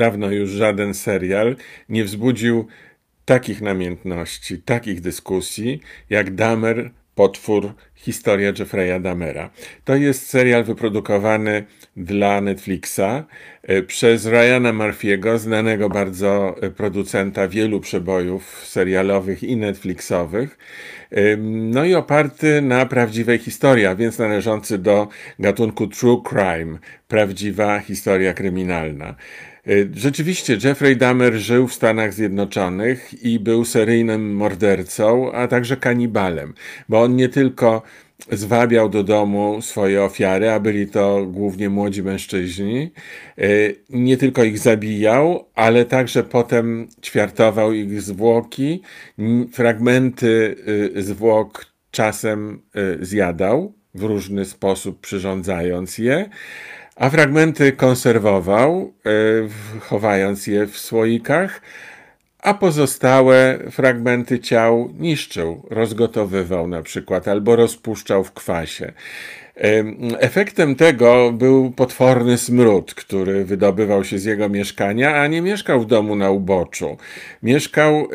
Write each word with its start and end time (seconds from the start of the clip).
dawno 0.00 0.30
już 0.30 0.50
żaden 0.50 0.94
serial 0.94 1.56
nie 1.88 2.04
wzbudził 2.04 2.66
takich 3.24 3.60
namiętności, 3.60 4.58
takich 4.58 5.00
dyskusji, 5.00 5.80
jak 6.10 6.34
Dahmer, 6.34 6.90
potwór, 7.14 7.72
historia 7.94 8.52
Jeffrey'a 8.52 9.00
Dahmera. 9.00 9.50
To 9.84 9.96
jest 9.96 10.26
serial 10.26 10.64
wyprodukowany 10.64 11.64
dla 11.96 12.40
Netflixa 12.40 13.24
e, 13.62 13.82
przez 13.82 14.26
Ryana 14.26 14.72
Murphy'ego, 14.72 15.38
znanego 15.38 15.88
bardzo 15.88 16.56
e, 16.62 16.70
producenta 16.70 17.48
wielu 17.48 17.80
przebojów 17.80 18.66
serialowych 18.66 19.42
i 19.42 19.56
Netflixowych. 19.56 20.58
No 21.38 21.84
i 21.84 21.94
oparty 21.94 22.62
na 22.62 22.86
prawdziwej 22.86 23.38
historii, 23.38 23.86
a 23.86 23.94
więc 23.94 24.18
należący 24.18 24.78
do 24.78 25.08
gatunku 25.38 25.86
true 25.86 26.22
crime, 26.28 26.78
prawdziwa 27.08 27.80
historia 27.80 28.34
kryminalna. 28.34 29.14
Rzeczywiście 29.94 30.58
Jeffrey 30.64 30.96
Dahmer 30.96 31.34
żył 31.34 31.68
w 31.68 31.74
Stanach 31.74 32.14
Zjednoczonych 32.14 33.24
i 33.24 33.40
był 33.40 33.64
seryjnym 33.64 34.34
mordercą, 34.34 35.32
a 35.32 35.48
także 35.48 35.76
kanibalem, 35.76 36.54
bo 36.88 37.02
on 37.02 37.16
nie 37.16 37.28
tylko 37.28 37.82
zwabiał 38.32 38.88
do 38.88 39.04
domu 39.04 39.62
swoje 39.62 40.02
ofiary, 40.02 40.50
a 40.50 40.60
byli 40.60 40.86
to 40.86 41.26
głównie 41.26 41.70
młodzi 41.70 42.02
mężczyźni. 42.02 42.92
E, 43.38 43.46
nie 43.90 44.16
tylko 44.16 44.44
ich 44.44 44.58
zabijał, 44.58 45.48
ale 45.54 45.84
także 45.84 46.22
potem 46.22 46.88
ćwiartował 47.02 47.72
ich 47.72 48.02
zwłoki, 48.02 48.82
fragmenty 49.52 50.56
y, 50.96 51.02
zwłok 51.02 51.66
czasem 51.90 52.62
y, 53.00 53.04
zjadał 53.04 53.74
w 53.94 54.02
różny 54.02 54.44
sposób, 54.44 55.00
przyrządzając 55.00 55.98
je, 55.98 56.28
a 57.00 57.10
fragmenty 57.10 57.72
konserwował, 57.72 58.92
y, 59.06 59.80
chowając 59.80 60.46
je 60.46 60.66
w 60.66 60.78
słoikach 60.78 61.60
a 62.42 62.54
pozostałe 62.54 63.58
fragmenty 63.70 64.38
ciał 64.38 64.90
niszczył, 64.98 65.66
rozgotowywał 65.70 66.68
na 66.68 66.82
przykład 66.82 67.28
albo 67.28 67.56
rozpuszczał 67.56 68.24
w 68.24 68.32
kwasie. 68.32 68.92
Efektem 70.18 70.74
tego 70.74 71.32
był 71.32 71.70
potworny 71.70 72.38
smród, 72.38 72.94
który 72.94 73.44
wydobywał 73.44 74.04
się 74.04 74.18
z 74.18 74.24
jego 74.24 74.48
mieszkania, 74.48 75.14
a 75.14 75.26
nie 75.26 75.42
mieszkał 75.42 75.80
w 75.80 75.86
domu 75.86 76.16
na 76.16 76.30
uboczu. 76.30 76.96
Mieszkał 77.42 77.94
e, 77.94 78.06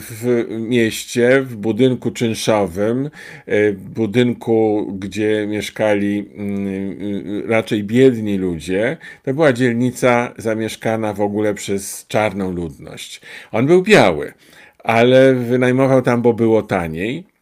w 0.00 0.46
mieście, 0.50 1.42
w 1.42 1.56
budynku 1.56 2.10
czynszowym, 2.10 3.10
e, 3.46 3.72
budynku, 3.72 4.92
gdzie 4.98 5.46
mieszkali 5.46 6.28
mm, 6.36 7.50
raczej 7.50 7.84
biedni 7.84 8.38
ludzie. 8.38 8.96
To 9.22 9.34
była 9.34 9.52
dzielnica 9.52 10.34
zamieszkana 10.38 11.12
w 11.12 11.20
ogóle 11.20 11.54
przez 11.54 12.06
czarną 12.08 12.52
ludność. 12.52 13.20
On 13.52 13.66
był 13.66 13.82
biały, 13.82 14.32
ale 14.78 15.34
wynajmował 15.34 16.02
tam, 16.02 16.22
bo 16.22 16.32
było 16.32 16.62
taniej. 16.62 17.35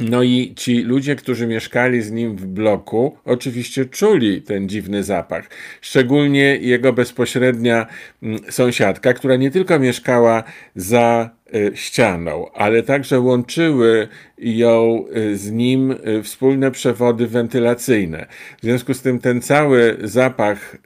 No 0.00 0.22
i 0.22 0.54
ci 0.56 0.82
ludzie, 0.82 1.16
którzy 1.16 1.46
mieszkali 1.46 2.02
z 2.02 2.10
nim 2.10 2.36
w 2.36 2.46
bloku, 2.46 3.16
oczywiście 3.24 3.84
czuli 3.84 4.42
ten 4.42 4.68
dziwny 4.68 5.02
zapach. 5.02 5.50
Szczególnie 5.80 6.56
jego 6.56 6.92
bezpośrednia 6.92 7.86
mm, 8.22 8.38
sąsiadka, 8.50 9.12
która 9.12 9.36
nie 9.36 9.50
tylko 9.50 9.78
mieszkała 9.78 10.44
za 10.76 11.30
e, 11.54 11.76
ścianą, 11.76 12.52
ale 12.52 12.82
także 12.82 13.20
łączyły 13.20 14.08
ją 14.38 15.04
e, 15.12 15.36
z 15.36 15.50
nim 15.50 15.90
e, 15.90 16.22
wspólne 16.22 16.70
przewody 16.70 17.26
wentylacyjne. 17.26 18.26
W 18.58 18.62
związku 18.62 18.94
z 18.94 19.02
tym 19.02 19.18
ten 19.18 19.40
cały 19.40 19.96
zapach, 20.02 20.76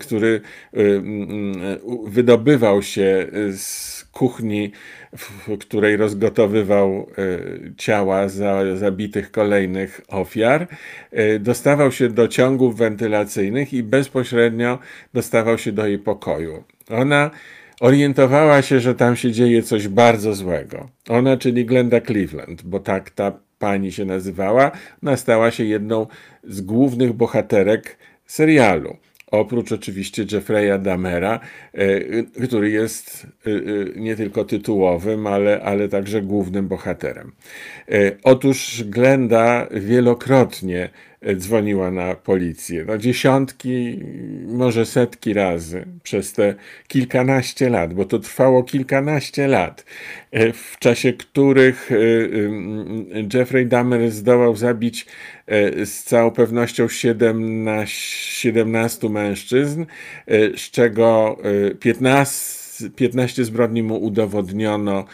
który 0.00 0.40
wydobywał 2.06 2.82
się 2.82 3.26
z 3.56 4.04
kuchni 4.04 4.72
w 5.14 5.58
której 5.58 5.96
rozgotowywał 5.96 7.06
e, 7.18 7.76
ciała 7.76 8.28
za 8.28 8.76
zabitych 8.76 9.30
kolejnych 9.30 10.00
ofiar, 10.08 10.68
e, 11.10 11.38
dostawał 11.38 11.92
się 11.92 12.08
do 12.08 12.28
ciągów 12.28 12.76
wentylacyjnych 12.76 13.72
i 13.72 13.82
bezpośrednio 13.82 14.78
dostawał 15.14 15.58
się 15.58 15.72
do 15.72 15.86
jej 15.86 15.98
pokoju. 15.98 16.64
Ona 16.90 17.30
orientowała 17.80 18.62
się, 18.62 18.80
że 18.80 18.94
tam 18.94 19.16
się 19.16 19.32
dzieje 19.32 19.62
coś 19.62 19.88
bardzo 19.88 20.34
złego. 20.34 20.88
Ona, 21.08 21.36
czyli 21.36 21.64
Glenda 21.64 22.00
Cleveland, 22.00 22.62
bo 22.62 22.80
tak 22.80 23.10
ta 23.10 23.32
pani 23.58 23.92
się 23.92 24.04
nazywała, 24.04 24.70
ona 25.02 25.16
stała 25.16 25.50
się 25.50 25.64
jedną 25.64 26.06
z 26.44 26.60
głównych 26.60 27.12
bohaterek 27.12 27.98
serialu 28.26 28.96
oprócz 29.34 29.72
oczywiście 29.72 30.24
Jeffrey'a 30.24 30.82
Damera, 30.82 31.40
e, 31.72 32.44
który 32.46 32.70
jest 32.70 33.26
e, 33.46 33.50
e, 33.50 34.00
nie 34.00 34.16
tylko 34.16 34.44
tytułowym, 34.44 35.26
ale, 35.26 35.60
ale 35.62 35.88
także 35.88 36.22
głównym 36.22 36.68
bohaterem. 36.68 37.32
Otóż 38.22 38.84
Glenda 38.86 39.66
wielokrotnie 39.70 40.90
dzwoniła 41.36 41.90
na 41.90 42.14
policję. 42.14 42.84
No 42.88 42.98
dziesiątki, 42.98 44.00
może 44.46 44.86
setki 44.86 45.32
razy 45.32 45.84
przez 46.02 46.32
te 46.32 46.54
kilkanaście 46.88 47.70
lat, 47.70 47.94
bo 47.94 48.04
to 48.04 48.18
trwało 48.18 48.62
kilkanaście 48.62 49.48
lat, 49.48 49.84
e, 50.30 50.52
w 50.52 50.76
czasie 50.78 51.12
których 51.12 51.92
e, 51.92 51.96
e, 51.96 51.98
Jeffrey 53.34 53.66
Dahmer 53.66 54.10
zdołał 54.10 54.56
zabić 54.56 55.06
z 55.84 56.02
całą 56.02 56.30
pewnością 56.30 56.88
17, 56.88 57.94
17 58.32 59.08
mężczyzn, 59.08 59.86
z 60.56 60.70
czego 60.70 61.38
15 61.80 62.63
15 62.96 63.44
zbrodni 63.44 63.82
mu 63.82 63.96
udowodniono 63.96 65.04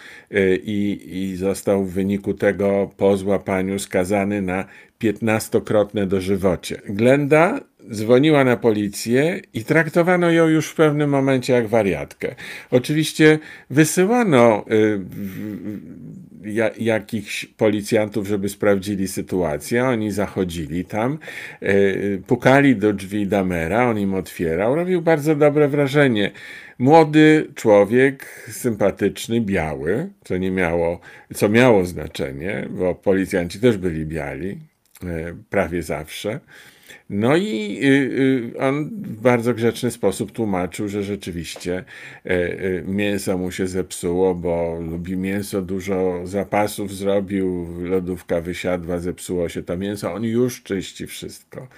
i, 0.64 1.00
i 1.12 1.36
został 1.36 1.84
w 1.84 1.92
wyniku 1.92 2.34
tego 2.34 2.91
po 2.97 3.16
złapaniu 3.16 3.78
skazany 3.78 4.42
na 4.42 4.64
piętnastokrotne 4.98 6.06
dożywocie. 6.06 6.81
Glenda 6.88 7.60
dzwoniła 7.92 8.44
na 8.44 8.56
policję 8.56 9.41
i 9.54 9.64
traktowano 9.64 10.31
ją 10.31 10.48
już 10.48 10.69
w 10.69 10.75
pewnym 10.75 11.10
momencie 11.10 11.53
jak 11.53 11.69
wariatkę. 11.69 12.34
Oczywiście 12.70 13.38
wysyłano 13.70 14.64
y, 14.70 15.00
jakichś 16.78 17.44
policjantów, 17.47 18.26
żeby 18.26 18.48
sprawdzili 18.48 19.08
sytuację. 19.08 19.84
Oni 19.84 20.10
zachodzili 20.10 20.84
tam, 20.84 21.19
y, 21.62 22.22
pukali 22.26 22.76
do 22.76 22.92
drzwi 22.92 23.26
Damera, 23.26 23.91
on 23.91 23.98
im 23.98 24.14
otwierał. 24.14 24.75
Robił 24.75 25.02
bardzo 25.02 25.37
dobre 25.37 25.69
wrażenie. 25.69 26.31
Młody 26.81 27.53
człowiek, 27.55 28.47
sympatyczny, 28.53 29.41
biały, 29.41 30.11
co 30.25 30.37
nie 30.37 30.51
miało, 30.51 31.01
co 31.35 31.49
miało 31.49 31.85
znaczenie, 31.85 32.69
bo 32.71 32.95
policjanci 32.95 33.61
też 33.61 33.77
byli 33.77 34.07
biali, 34.07 34.59
E, 35.05 35.37
prawie 35.51 35.83
zawsze. 35.83 36.41
No 37.12 37.37
i 37.37 37.81
y, 37.82 37.87
y, 38.54 38.59
on 38.59 38.84
w 38.84 39.21
bardzo 39.21 39.54
grzeczny 39.54 39.91
sposób 39.91 40.32
tłumaczył, 40.32 40.88
że 40.88 41.03
rzeczywiście 41.03 41.84
e, 42.26 42.31
e, 42.31 42.82
mięso 42.82 43.38
mu 43.38 43.50
się 43.50 43.66
zepsuło, 43.66 44.34
bo 44.34 44.78
lubi 44.91 45.16
mięso, 45.16 45.62
dużo 45.62 46.20
zapasów 46.25 46.94
zrobił, 46.94 47.66
lodówka 47.82 48.41
wysiadła, 48.41 48.99
zepsuło 48.99 49.49
się 49.49 49.62
to 49.62 49.76
mięso, 49.76 50.12
on 50.12 50.25
już 50.25 50.62
czyści 50.62 51.06
wszystko. 51.06 51.69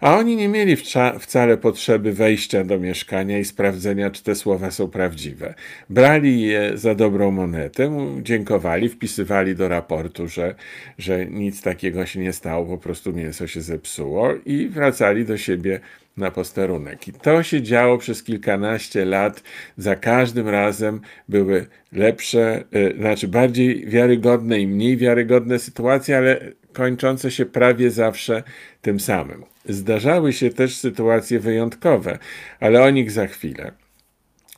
A 0.00 0.16
oni 0.16 0.36
nie 0.36 0.48
mieli 0.48 0.76
wcale 1.20 1.56
potrzeby 1.56 2.12
wejścia 2.12 2.64
do 2.64 2.78
mieszkania 2.78 3.38
i 3.38 3.44
sprawdzenia, 3.44 4.10
czy 4.10 4.22
te 4.22 4.34
słowa 4.34 4.70
są 4.70 4.88
prawdziwe. 4.88 5.54
Brali 5.90 6.42
je 6.42 6.78
za 6.78 6.94
dobrą 6.94 7.30
monetę, 7.30 8.14
dziękowali, 8.22 8.88
wpisywali 8.88 9.54
do 9.54 9.68
raportu, 9.68 10.28
że, 10.28 10.54
że 10.98 11.26
nic 11.26 11.62
takiego 11.62 12.06
się 12.06 12.20
nie 12.20 12.32
stało, 12.32 12.66
po 12.66 12.78
prostu 12.78 13.12
mięso 13.12 13.46
się 13.46 13.60
zepsuło 13.60 14.28
i 14.46 14.69
wracali 14.70 15.24
do 15.24 15.38
siebie 15.38 15.80
na 16.16 16.30
posterunek. 16.30 17.08
I 17.08 17.12
to 17.12 17.42
się 17.42 17.62
działo 17.62 17.98
przez 17.98 18.22
kilkanaście 18.22 19.04
lat. 19.04 19.42
Za 19.76 19.96
każdym 19.96 20.48
razem 20.48 21.00
były 21.28 21.66
lepsze, 21.92 22.64
y, 22.74 22.94
znaczy 22.98 23.28
bardziej 23.28 23.86
wiarygodne 23.86 24.60
i 24.60 24.66
mniej 24.66 24.96
wiarygodne 24.96 25.58
sytuacje, 25.58 26.16
ale 26.16 26.40
kończące 26.72 27.30
się 27.30 27.46
prawie 27.46 27.90
zawsze 27.90 28.42
tym 28.82 29.00
samym. 29.00 29.44
Zdarzały 29.68 30.32
się 30.32 30.50
też 30.50 30.76
sytuacje 30.76 31.40
wyjątkowe, 31.40 32.18
ale 32.60 32.82
o 32.82 32.90
nich 32.90 33.10
za 33.10 33.26
chwilę. 33.26 33.72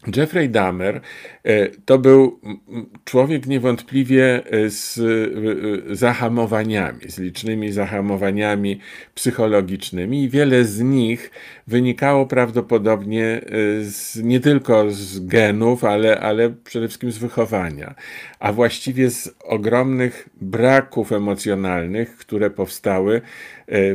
Jeffrey 0.06 0.49
Dahmer 0.49 1.00
e, 1.44 1.69
to 1.69 1.99
był 1.99 2.40
człowiek 3.04 3.46
niewątpliwie 3.46 4.43
e, 4.46 4.70
z 4.70 4.99
e, 4.99 5.94
zahamowaniami, 5.96 7.00
z 7.10 7.19
licznymi 7.19 7.72
zahamowaniami 7.72 8.81
psychologicznymi 9.14 10.22
i 10.22 10.28
wiele 10.28 10.64
z 10.64 10.81
nich 10.81 11.31
wynikało 11.73 12.27
prawdopodobnie 12.27 13.41
z, 13.81 14.17
nie 14.23 14.41
tylko 14.41 14.91
z 14.91 15.27
genów, 15.27 15.85
ale, 15.85 16.21
ale 16.21 16.51
przede 16.51 16.89
wszystkim 16.89 17.13
z 17.13 17.19
wychowania, 17.19 17.95
a 18.39 18.53
właściwie 18.53 19.11
z 19.11 19.35
ogromnych 19.45 20.29
braków 20.41 21.13
emocjonalnych, 21.13 22.17
które 22.17 22.51
powstały 22.51 23.21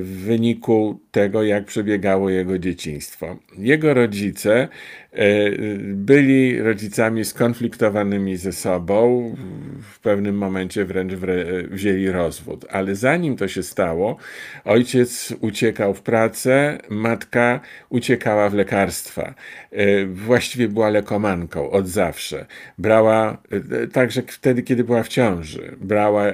w 0.02 0.24
wyniku 0.26 1.00
tego, 1.12 1.44
jak 1.44 1.66
przebiegało 1.66 2.30
jego 2.30 2.60
dzieciństwo. 2.60 3.38
Jego 3.58 3.94
rodzice 3.94 4.68
E, 5.18 5.52
byli 5.80 6.62
rodzicami 6.62 7.26
skonfliktowanymi 7.26 8.38
ze 8.38 8.52
sobą, 8.52 9.36
w 9.92 10.00
pewnym 10.00 10.38
momencie 10.38 10.86
wręcz 10.86 11.14
wzięli 11.72 12.10
rozwód. 12.10 12.66
Ale 12.70 12.96
zanim 12.96 13.36
to 13.36 13.48
się 13.48 13.64
stało, 13.64 14.18
ojciec 14.66 15.34
uciekał 15.42 15.94
w 15.94 16.02
pracę, 16.02 16.78
matka 16.90 17.60
uciekała 17.90 18.50
w 18.50 18.54
lekarstwa. 18.54 19.34
E, 19.72 20.06
właściwie 20.06 20.68
była 20.68 20.90
lekomanką 20.90 21.72
od 21.72 21.88
zawsze. 21.88 22.46
Brała, 22.78 23.38
e, 23.84 23.88
także 23.88 24.22
wtedy, 24.28 24.64
kiedy 24.64 24.84
była 24.84 25.04
w 25.04 25.08
ciąży, 25.08 25.76
brała 25.82 26.26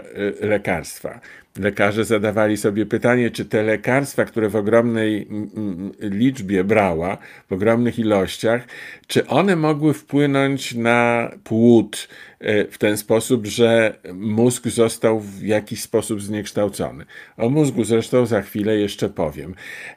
lekarstwa. 0.42 1.20
Lekarze 1.60 2.06
zadawali 2.06 2.58
sobie 2.58 2.86
pytanie, 2.86 3.32
czy 3.32 3.46
te 3.46 3.64
lekarstwa, 3.64 4.26
które 4.26 4.50
w 4.50 4.56
ogromnej 4.56 5.28
liczbie 6.00 6.64
brała, 6.64 7.18
w 7.50 7.54
ogromnych 7.54 8.00
ilościach, 8.00 8.68
czy 9.08 9.28
one 9.28 9.56
mogły 9.56 9.94
wpłynąć 9.94 10.76
na 10.76 11.32
płód 11.44 12.08
e, 12.40 12.66
w 12.66 12.78
ten 12.78 12.98
sposób, 12.98 13.46
że 13.46 14.00
mózg 14.14 14.68
został 14.68 15.20
w 15.20 15.44
jakiś 15.44 15.82
sposób 15.82 16.22
zniekształcony. 16.22 17.06
O 17.38 17.50
mózgu 17.50 17.84
zresztą 17.84 18.26
za 18.26 18.42
chwilę 18.42 18.78
jeszcze 18.78 19.10
powiem. 19.10 19.56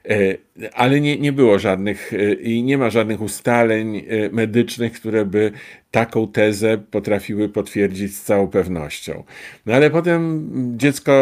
E, 0.09 0.37
ale 0.73 1.01
nie, 1.01 1.19
nie 1.19 1.33
było 1.33 1.59
żadnych 1.59 2.13
e, 2.13 2.33
i 2.33 2.63
nie 2.63 2.79
ma 2.79 2.91
żadnych 2.91 3.21
ustaleń 3.21 4.05
medycznych, 4.33 4.93
które 4.93 5.25
by 5.25 5.53
taką 5.97 6.29
tezę 6.29 6.79
potrafiły 6.79 7.49
potwierdzić 7.49 8.17
z 8.17 8.23
całą 8.23 8.49
pewnością. 8.49 9.25
No 9.67 9.75
ale 9.75 9.91
potem 9.91 10.51
dziecko 10.77 11.13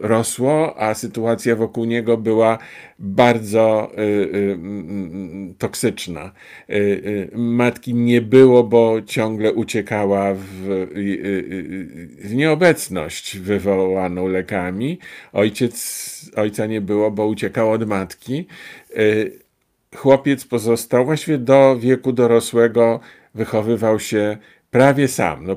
rosło, 0.00 0.80
a 0.80 0.94
sytuacja 0.94 1.56
wokół 1.56 1.84
niego 1.84 2.16
była 2.16 2.58
bardzo 2.98 3.92
toksyczna. 5.58 6.32
Matki 7.34 7.94
nie 7.94 8.20
było, 8.20 8.64
bo 8.64 9.02
ciągle 9.06 9.52
uciekała 9.52 10.34
w, 10.34 10.86
w 12.24 12.34
nieobecność 12.34 13.38
wywołaną 13.38 14.28
lekami. 14.28 14.98
Ojciec, 15.32 16.30
ojca 16.36 16.66
nie 16.66 16.80
było, 16.80 17.10
bo 17.10 17.26
uciekał 17.26 17.70
od 17.70 17.86
matki. 17.86 18.46
Chłopiec 19.96 20.44
pozostał 20.44 21.04
właściwie 21.04 21.38
do 21.38 21.76
wieku 21.80 22.12
dorosłego, 22.12 23.00
wychowywał 23.34 24.00
się 24.00 24.36
prawie 24.70 25.08
sam. 25.08 25.46
No, 25.46 25.56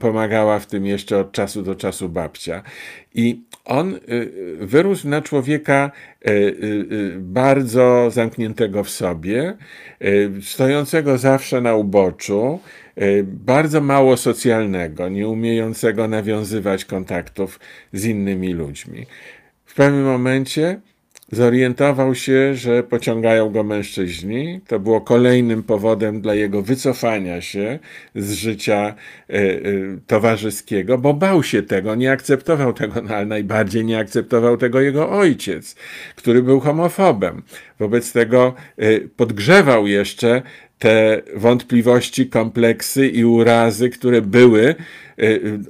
pomagała 0.00 0.58
w 0.58 0.66
tym 0.66 0.86
jeszcze 0.86 1.18
od 1.18 1.32
czasu 1.32 1.62
do 1.62 1.74
czasu 1.74 2.08
babcia. 2.08 2.62
I 3.14 3.42
on 3.64 3.94
y, 3.94 4.30
wyrósł 4.60 5.08
na 5.08 5.22
człowieka 5.22 5.90
y, 6.26 6.30
y, 6.30 7.16
bardzo 7.18 8.10
zamkniętego 8.10 8.84
w 8.84 8.90
sobie, 8.90 9.56
stojącego 10.42 11.18
zawsze 11.18 11.60
na 11.60 11.74
uboczu, 11.74 12.60
bardzo 13.24 13.80
mało 13.80 14.16
socjalnego, 14.16 15.08
nie 15.08 15.28
umiejącego 15.28 16.08
nawiązywać 16.08 16.84
kontaktów 16.84 17.60
z 17.92 18.04
innymi 18.04 18.52
ludźmi. 18.52 19.06
W 19.64 19.74
pewnym 19.74 20.04
momencie 20.04 20.80
Zorientował 21.32 22.14
się, 22.14 22.54
że 22.54 22.82
pociągają 22.82 23.50
go 23.50 23.64
mężczyźni. 23.64 24.60
To 24.66 24.80
było 24.80 25.00
kolejnym 25.00 25.62
powodem 25.62 26.20
dla 26.20 26.34
jego 26.34 26.62
wycofania 26.62 27.40
się 27.40 27.78
z 28.14 28.32
życia 28.32 28.94
y, 29.30 29.34
y, 29.34 29.98
towarzyskiego, 30.06 30.98
bo 30.98 31.14
bał 31.14 31.42
się 31.42 31.62
tego, 31.62 31.94
nie 31.94 32.12
akceptował 32.12 32.72
tego, 32.72 33.02
no, 33.02 33.14
ale 33.14 33.26
najbardziej 33.26 33.84
nie 33.84 33.98
akceptował 33.98 34.56
tego 34.56 34.80
jego 34.80 35.10
ojciec, 35.10 35.76
który 36.16 36.42
był 36.42 36.60
homofobem. 36.60 37.42
Wobec 37.78 38.12
tego 38.12 38.54
y, 38.82 39.08
podgrzewał 39.16 39.86
jeszcze 39.86 40.42
te 40.78 41.22
wątpliwości, 41.36 42.26
kompleksy 42.28 43.08
i 43.08 43.24
urazy, 43.24 43.90
które 43.90 44.22
były, 44.22 44.74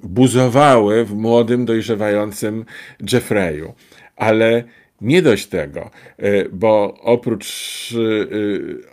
buzowały 0.02 1.04
w 1.04 1.14
młodym, 1.14 1.64
dojrzewającym 1.64 2.64
Jeffreyu. 3.12 3.74
Ale 4.16 4.64
nie 5.00 5.22
dość 5.22 5.46
tego, 5.46 5.90
e, 6.18 6.48
bo 6.48 6.98
oprócz 7.00 7.94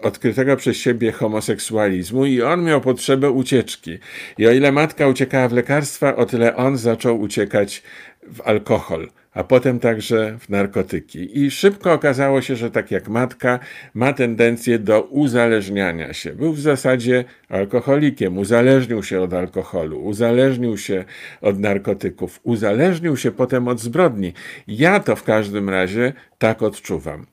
e, 0.02 0.08
odkrytego 0.08 0.58
przez 0.58 0.78
siebie 0.78 1.12
homoseksualizmu 1.12 2.26
i 2.26 2.42
on 2.42 2.64
miał 2.64 2.82
potrzebę 2.82 3.32
ucieczki. 3.32 3.98
I 4.38 4.48
o 4.48 4.52
ile 4.52 4.72
matka 4.72 5.08
uciekała 5.08 5.48
w 5.48 5.54
lekarstwa, 5.54 6.16
o 6.16 6.26
tyle 6.26 6.56
on 6.56 6.78
zaczął 6.78 7.22
uciekać 7.22 7.84
w 8.24 8.42
alkohol 8.42 9.10
a 9.34 9.44
potem 9.44 9.80
także 9.80 10.38
w 10.40 10.50
narkotyki. 10.50 11.40
I 11.40 11.52
szybko 11.52 11.94
okazało 11.94 12.42
się, 12.42 12.56
że 12.56 12.72
tak 12.72 12.92
jak 12.92 13.10
matka, 13.10 13.60
ma 13.94 14.14
tendencję 14.14 14.80
do 14.80 15.02
uzależniania 15.02 16.14
się. 16.14 16.34
Był 16.34 16.54
w 16.54 16.60
zasadzie 16.60 17.26
alkoholikiem, 17.50 18.38
uzależnił 18.38 19.04
się 19.04 19.22
od 19.22 19.34
alkoholu, 19.34 20.04
uzależnił 20.04 20.78
się 20.78 21.06
od 21.42 21.60
narkotyków, 21.60 22.40
uzależnił 22.44 23.18
się 23.18 23.32
potem 23.32 23.68
od 23.68 23.80
zbrodni. 23.80 24.34
Ja 24.68 25.00
to 25.00 25.16
w 25.16 25.24
każdym 25.24 25.70
razie 25.70 26.14
tak 26.38 26.62
odczuwam. 26.62 27.33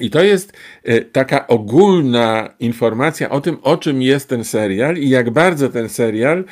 I 0.00 0.10
to 0.10 0.22
jest 0.22 0.52
e, 0.84 1.00
taka 1.00 1.46
ogólna 1.46 2.54
informacja 2.60 3.30
o 3.30 3.40
tym, 3.40 3.58
o 3.62 3.76
czym 3.76 4.02
jest 4.02 4.28
ten 4.28 4.44
serial 4.44 4.96
i 4.96 5.08
jak 5.08 5.30
bardzo 5.30 5.68
ten 5.68 5.88
serial 5.88 6.44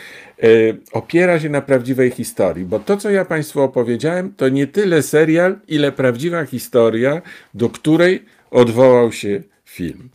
e, 0.42 0.46
opiera 0.92 1.40
się 1.40 1.48
na 1.48 1.60
prawdziwej 1.60 2.10
historii. 2.10 2.64
Bo 2.64 2.78
to, 2.78 2.96
co 2.96 3.10
ja 3.10 3.25
Państwu 3.25 3.60
opowiedziałem, 3.60 4.34
to 4.37 4.48
nie 4.48 4.66
tyle 4.66 5.02
serial, 5.02 5.60
ile 5.69 5.92
prawdziwa 5.92 6.44
historia, 6.44 7.22
do 7.54 7.69
której 7.69 8.25
odwołał 8.50 9.12
się 9.12 9.42
film. 9.64 10.08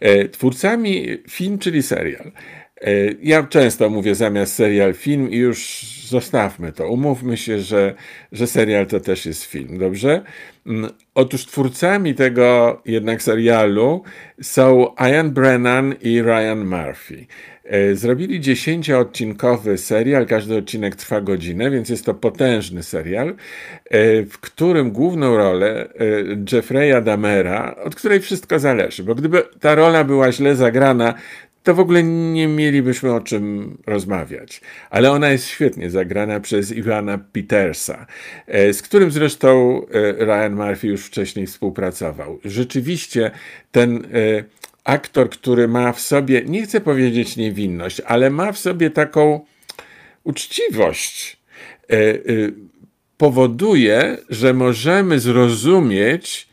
E, 0.00 0.28
twórcami 0.28 1.18
film, 1.28 1.58
czyli 1.58 1.82
serial. 1.82 2.32
Ja 3.22 3.42
często 3.42 3.90
mówię 3.90 4.14
zamiast 4.14 4.54
serial 4.54 4.94
film 4.94 5.30
i 5.30 5.36
już 5.36 5.82
zostawmy 6.08 6.72
to. 6.72 6.88
Umówmy 6.88 7.36
się, 7.36 7.60
że, 7.60 7.94
że 8.32 8.46
serial 8.46 8.86
to 8.86 9.00
też 9.00 9.26
jest 9.26 9.44
film, 9.44 9.78
dobrze? 9.78 10.22
Mm, 10.66 10.90
otóż 11.14 11.46
twórcami 11.46 12.14
tego 12.14 12.80
jednak 12.86 13.22
serialu 13.22 14.02
są 14.42 14.94
Ian 14.98 15.30
Brennan 15.30 15.94
i 16.00 16.22
Ryan 16.22 16.64
Murphy. 16.64 17.26
E, 17.64 17.94
zrobili 17.94 18.40
dziesięcioodcinkowy 18.40 19.78
serial, 19.78 20.26
każdy 20.26 20.56
odcinek 20.56 20.96
trwa 20.96 21.20
godzinę, 21.20 21.70
więc 21.70 21.88
jest 21.88 22.04
to 22.04 22.14
potężny 22.14 22.82
serial, 22.82 23.28
e, 23.28 23.34
w 24.22 24.38
którym 24.40 24.90
główną 24.90 25.36
rolę 25.36 25.88
e, 25.88 26.36
Jeffrey'a 26.36 27.02
Damera, 27.02 27.76
od 27.84 27.94
której 27.94 28.20
wszystko 28.20 28.58
zależy, 28.58 29.04
bo 29.04 29.14
gdyby 29.14 29.42
ta 29.60 29.74
rola 29.74 30.04
była 30.04 30.32
źle 30.32 30.56
zagrana, 30.56 31.14
to 31.62 31.74
w 31.74 31.80
ogóle 31.80 32.02
nie 32.02 32.48
mielibyśmy 32.48 33.14
o 33.14 33.20
czym 33.20 33.76
rozmawiać. 33.86 34.60
Ale 34.90 35.10
ona 35.10 35.30
jest 35.30 35.46
świetnie 35.46 35.90
zagrana 35.90 36.40
przez 36.40 36.72
Iwana 36.72 37.18
Petersa, 37.18 38.06
e, 38.46 38.72
z 38.72 38.82
którym 38.82 39.10
zresztą 39.10 39.80
e, 39.86 40.12
Ryan 40.24 40.54
Murphy 40.56 40.86
już 40.86 41.06
wcześniej 41.06 41.46
współpracował. 41.46 42.38
Rzeczywiście 42.44 43.30
ten 43.72 43.96
e, 43.96 43.98
aktor, 44.84 45.30
który 45.30 45.68
ma 45.68 45.92
w 45.92 46.00
sobie, 46.00 46.42
nie 46.46 46.62
chcę 46.62 46.80
powiedzieć 46.80 47.36
niewinność, 47.36 48.00
ale 48.00 48.30
ma 48.30 48.52
w 48.52 48.58
sobie 48.58 48.90
taką 48.90 49.40
uczciwość, 50.24 51.42
powoduje, 53.16 54.18
że 54.30 54.54
możemy 54.54 55.20
zrozumieć, 55.20 56.48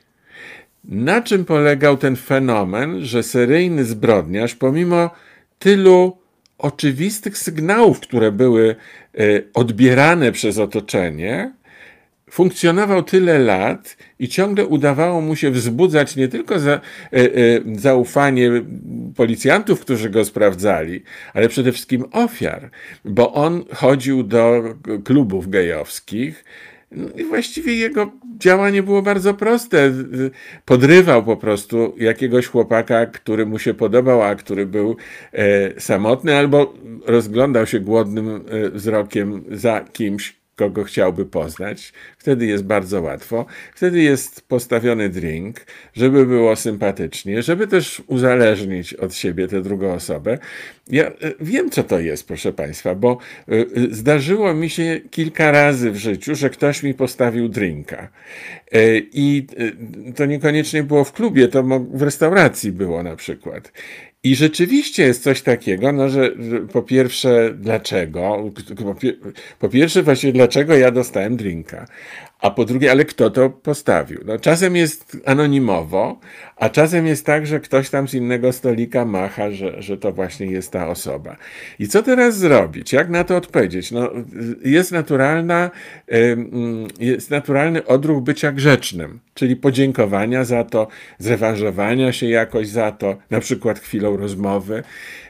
na 0.90 1.22
czym 1.22 1.46
polegał 1.46 1.98
ten 1.98 2.16
fenomen, 2.16 3.06
że 3.06 3.24
seryjny 3.24 3.86
zbrodniarz, 3.86 4.56
pomimo 4.56 5.10
tylu 5.60 6.18
oczywistych 6.58 7.38
sygnałów, 7.38 8.00
które 8.00 8.32
były 8.32 8.76
e, 9.18 9.20
odbierane 9.54 10.32
przez 10.32 10.58
otoczenie, 10.58 11.54
funkcjonował 12.32 13.04
tyle 13.04 13.40
lat 13.40 13.98
i 14.20 14.28
ciągle 14.28 14.66
udawało 14.66 15.22
mu 15.22 15.36
się 15.36 15.52
wzbudzać 15.52 16.16
nie 16.16 16.28
tylko 16.28 16.60
za, 16.60 16.72
e, 16.72 16.80
e, 17.14 17.30
zaufanie 17.76 18.52
policjantów, 19.16 19.80
którzy 19.80 20.10
go 20.10 20.26
sprawdzali, 20.26 21.04
ale 21.34 21.50
przede 21.50 21.72
wszystkim 21.72 22.06
ofiar, 22.12 22.70
bo 23.06 23.34
on 23.34 23.64
chodził 23.74 24.24
do 24.24 24.64
klubów 25.04 25.50
gejowskich, 25.50 26.44
no 26.92 27.10
i 27.16 27.24
właściwie 27.24 27.76
jego 27.76 28.12
działanie 28.38 28.84
było 28.84 29.02
bardzo 29.02 29.34
proste. 29.34 29.92
Podrywał 30.66 31.24
po 31.24 31.38
prostu 31.38 31.96
jakiegoś 31.98 32.48
chłopaka, 32.48 33.06
który 33.06 33.46
mu 33.46 33.60
się 33.60 33.74
podobał, 33.74 34.22
a 34.22 34.36
który 34.36 34.66
był 34.66 34.96
e, 35.34 35.82
samotny, 35.82 36.36
albo 36.36 36.74
rozglądał 37.06 37.66
się 37.66 37.80
głodnym 37.80 38.30
e, 38.30 38.70
wzrokiem 38.70 39.44
za 39.52 39.82
kimś, 39.94 40.39
kogo 40.60 40.84
chciałby 40.84 41.26
poznać. 41.26 41.94
Wtedy 42.18 42.46
jest 42.46 42.64
bardzo 42.64 43.02
łatwo. 43.02 43.46
Wtedy 43.76 44.02
jest 44.02 44.42
postawiony 44.42 45.10
drink, 45.10 45.66
żeby 45.94 46.26
było 46.26 46.56
sympatycznie, 46.56 47.42
żeby 47.44 47.68
też 47.68 48.04
uzależnić 48.08 48.94
od 48.94 49.16
siebie 49.16 49.48
tę 49.48 49.62
drugą 49.62 49.94
osobę. 49.94 50.38
Ja 50.90 51.08
e, 51.08 51.14
wiem, 51.40 51.70
co 51.70 51.84
to 51.84 52.00
jest, 52.00 52.28
proszę 52.28 52.54
Państwa, 52.54 52.96
bo 52.96 53.18
e, 53.48 53.52
e, 53.52 53.66
zdarzyło 53.92 54.54
mi 54.54 54.70
się 54.70 55.02
kilka 55.12 55.52
razy 55.52 55.92
w 55.92 55.96
życiu, 55.98 56.36
że 56.36 56.50
ktoś 56.50 56.84
mi 56.84 56.94
postawił 56.94 57.50
drinka. 57.50 58.08
I 59.14 59.48
to 60.16 60.26
niekoniecznie 60.26 60.84
było 60.84 61.04
w 61.04 61.12
klubie, 61.12 61.48
to 61.48 61.64
w 61.94 62.02
restauracji 62.02 62.72
było 62.72 63.04
na 63.04 63.16
przykład. 63.16 63.72
I 64.24 64.36
rzeczywiście 64.36 65.04
jest 65.04 65.24
coś 65.24 65.42
takiego, 65.42 65.92
no, 65.92 66.10
że, 66.10 66.32
po 66.74 66.82
pierwsze, 66.82 67.54
dlaczego? 67.54 68.52
Po, 68.78 68.96
po, 69.60 69.70
pierwsze, 69.70 70.04
właśnie, 70.04 70.32
dlaczego 70.32 70.76
ja 70.76 70.92
dostałem 70.92 71.38
drinka? 71.38 71.86
A 72.40 72.52
po 72.52 72.66
drugie, 72.66 72.92
ale 72.92 73.06
kto 73.06 73.30
to 73.30 73.50
postawił? 73.50 74.22
No, 74.26 74.40
czasem 74.40 74.76
jest 74.76 75.18
anonimowo, 75.26 76.20
a 76.56 76.70
czasem 76.70 77.08
jest 77.08 77.26
tak, 77.26 77.48
że 77.48 77.60
ktoś 77.60 77.90
tam 77.90 78.08
z 78.08 78.14
innego 78.14 78.54
stolika 78.54 79.06
macha, 79.06 79.52
że, 79.52 79.82
że 79.82 79.98
to 79.98 80.12
właśnie 80.12 80.46
jest 80.46 80.72
ta 80.72 80.88
osoba. 80.88 81.36
I 81.80 81.88
co 81.88 82.04
teraz 82.04 82.38
zrobić? 82.38 82.94
Jak 82.94 83.10
na 83.10 83.24
to 83.24 83.38
odpowiedzieć? 83.38 83.92
No, 83.92 84.10
jest, 84.66 84.92
naturalna, 84.92 85.72
jest 87.00 87.32
naturalny 87.32 87.86
odruch 87.86 88.24
bycia 88.24 88.52
grzecznym, 88.52 89.20
czyli 89.34 89.56
podziękowania 89.56 90.44
za 90.44 90.64
to, 90.64 90.88
zrewanżowania 91.18 92.12
się 92.12 92.26
jakoś 92.26 92.68
za 92.68 92.92
to, 92.92 93.18
na 93.30 93.40
przykład 93.40 93.80
chwilą 93.80 94.18
rozmowy. 94.18 94.84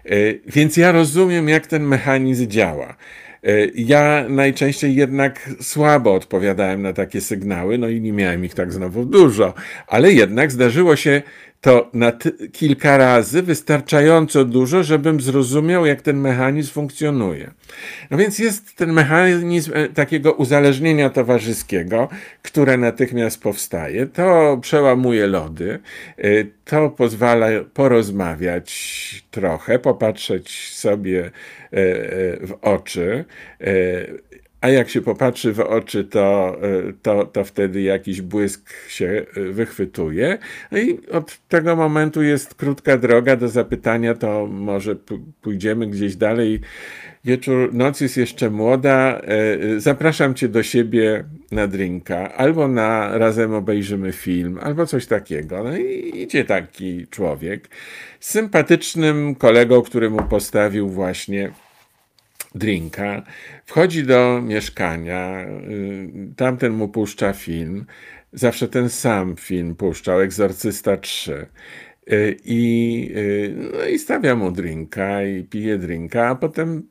E, 0.05 0.15
więc 0.47 0.77
ja 0.77 0.91
rozumiem, 0.91 1.49
jak 1.49 1.67
ten 1.67 1.83
mechanizm 1.83 2.47
działa. 2.47 2.95
E, 3.43 3.65
ja 3.75 4.25
najczęściej 4.29 4.95
jednak 4.95 5.49
słabo 5.61 6.13
odpowiadałem 6.13 6.81
na 6.81 6.93
takie 6.93 7.21
sygnały, 7.21 7.77
no 7.77 7.89
i 7.89 8.01
nie 8.01 8.13
miałem 8.13 8.45
ich 8.45 8.53
tak 8.53 8.73
znowu 8.73 9.05
dużo, 9.05 9.53
ale 9.87 10.13
jednak 10.13 10.51
zdarzyło 10.51 10.95
się 10.95 11.21
to 11.61 11.89
na 11.93 12.11
kilka 12.51 12.97
razy 12.97 13.43
wystarczająco 13.43 14.45
dużo, 14.45 14.83
żebym 14.83 15.21
zrozumiał, 15.21 15.85
jak 15.85 16.01
ten 16.01 16.17
mechanizm 16.17 16.71
funkcjonuje. 16.71 17.51
No 18.11 18.17
więc 18.17 18.39
jest 18.39 18.75
ten 18.75 18.93
mechanizm 18.93 19.71
e, 19.75 19.89
takiego 19.89 20.33
uzależnienia 20.33 21.09
towarzyskiego, 21.09 22.09
które 22.41 22.77
natychmiast 22.77 23.41
powstaje. 23.41 24.07
To 24.07 24.57
przełamuje 24.61 25.27
lody, 25.27 25.79
e, 26.17 26.23
to 26.65 26.89
pozwala 26.89 27.47
porozmawiać 27.73 29.23
trochę, 29.31 29.79
popatrzeć 29.79 30.73
sobie 30.73 31.25
e, 31.25 31.31
w 32.47 32.57
oczy 32.61 33.25
a 34.61 34.69
jak 34.69 34.89
się 34.89 35.01
popatrzy 35.01 35.53
w 35.53 35.59
oczy, 35.59 36.03
to, 36.03 36.57
e, 36.61 36.93
to, 37.01 37.25
to 37.25 37.43
wtedy 37.43 37.81
jakiś 37.81 38.21
błysk 38.21 38.73
się 38.87 39.25
e, 39.35 39.41
wychwytuje. 39.41 40.37
No 40.71 40.77
i 40.77 40.99
od 41.11 41.47
tego 41.47 41.75
momentu 41.75 42.23
jest 42.23 42.55
krótka 42.55 42.97
droga 42.97 43.35
do 43.35 43.47
zapytania, 43.47 44.13
to 44.13 44.47
może 44.47 44.95
pójdziemy 45.41 45.87
gdzieś 45.87 46.15
dalej. 46.15 46.59
Wieczór, 47.25 47.73
noc 47.73 48.01
jest 48.01 48.17
jeszcze 48.17 48.49
młoda. 48.49 49.21
E, 49.21 49.79
zapraszam 49.79 50.33
cię 50.33 50.47
do 50.47 50.63
siebie 50.63 51.23
na 51.51 51.67
drinka, 51.67 52.33
albo 52.33 52.67
na 52.67 53.17
razem 53.17 53.53
obejrzymy 53.53 54.11
film, 54.11 54.59
albo 54.61 54.85
coś 54.85 55.05
takiego. 55.05 55.63
No 55.63 55.77
i 55.77 56.11
idzie 56.15 56.45
taki 56.45 57.07
człowiek 57.07 57.69
z 58.19 58.29
sympatycznym 58.29 59.35
kolegą, 59.35 59.81
który 59.81 60.09
mu 60.09 60.23
postawił 60.23 60.89
właśnie 60.89 61.51
drinka, 62.55 63.23
wchodzi 63.69 64.03
do 64.03 64.41
mieszkania, 64.41 65.45
y, 65.71 66.35
tamten 66.35 66.73
mu 66.73 66.87
puszcza 66.87 67.33
film, 67.33 67.85
zawsze 68.33 68.67
ten 68.67 68.89
sam 68.89 69.35
film 69.35 69.75
puszczał, 69.75 70.21
Egzorcysta 70.21 70.97
3. 70.97 71.45
Y, 72.11 72.37
I, 72.45 73.11
y, 73.15 73.55
no 73.73 73.85
i 73.85 73.99
stawia 73.99 74.35
mu 74.35 74.51
drinka 74.51 75.23
i 75.23 75.43
pije 75.43 75.77
drinka, 75.77 76.27
a 76.27 76.35
potem 76.35 76.89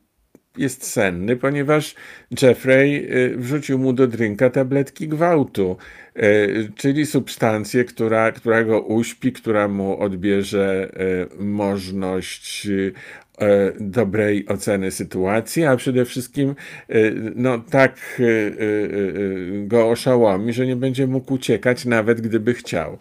jest 0.56 0.87
senny, 0.87 1.37
ponieważ 1.37 1.94
Jeffrey 2.42 3.08
wrzucił 3.37 3.78
mu 3.78 3.92
do 3.92 4.06
drinka 4.06 4.50
tabletki 4.50 5.08
gwałtu, 5.08 5.76
czyli 6.75 7.06
substancję, 7.06 7.85
która, 7.85 8.32
która 8.32 8.64
go 8.64 8.80
uśpi, 8.80 9.32
która 9.32 9.68
mu 9.68 10.00
odbierze 10.00 10.92
możliwość 11.38 12.68
dobrej 13.80 14.47
oceny 14.49 14.90
sytuacji, 14.90 15.64
a 15.64 15.76
przede 15.76 16.04
wszystkim 16.04 16.54
e, 16.88 16.95
no, 17.35 17.59
tak 17.59 18.21
e, 18.21 19.66
go 19.66 19.90
oszałomi, 19.90 20.52
że 20.52 20.66
nie 20.66 20.76
będzie 20.76 21.07
mógł 21.07 21.35
uciekać, 21.35 21.85
nawet 21.85 22.21
gdyby 22.21 22.54
chciał. 22.54 22.99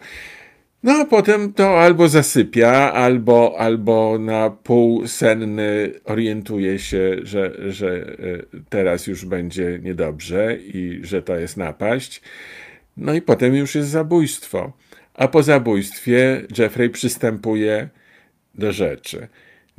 No 0.82 0.92
a 0.92 1.04
potem 1.04 1.52
to 1.52 1.80
albo 1.80 2.08
zasypia, 2.08 2.92
albo, 2.92 3.54
albo 3.58 4.18
na 4.18 4.50
pół 4.50 5.06
senny 5.06 5.92
orientuje 6.04 6.78
się, 6.78 7.16
że, 7.22 7.72
że 7.72 8.16
teraz 8.68 9.06
już 9.06 9.24
będzie 9.24 9.78
niedobrze 9.82 10.56
i 10.56 11.00
że 11.02 11.22
to 11.22 11.36
jest 11.36 11.56
napaść. 11.56 12.22
No 12.96 13.14
i 13.14 13.22
potem 13.22 13.54
już 13.54 13.74
jest 13.74 13.88
zabójstwo. 13.88 14.72
A 15.14 15.28
po 15.28 15.42
zabójstwie 15.42 16.42
Jeffrey 16.58 16.90
przystępuje 16.90 17.88
do 18.54 18.72
rzeczy. 18.72 19.28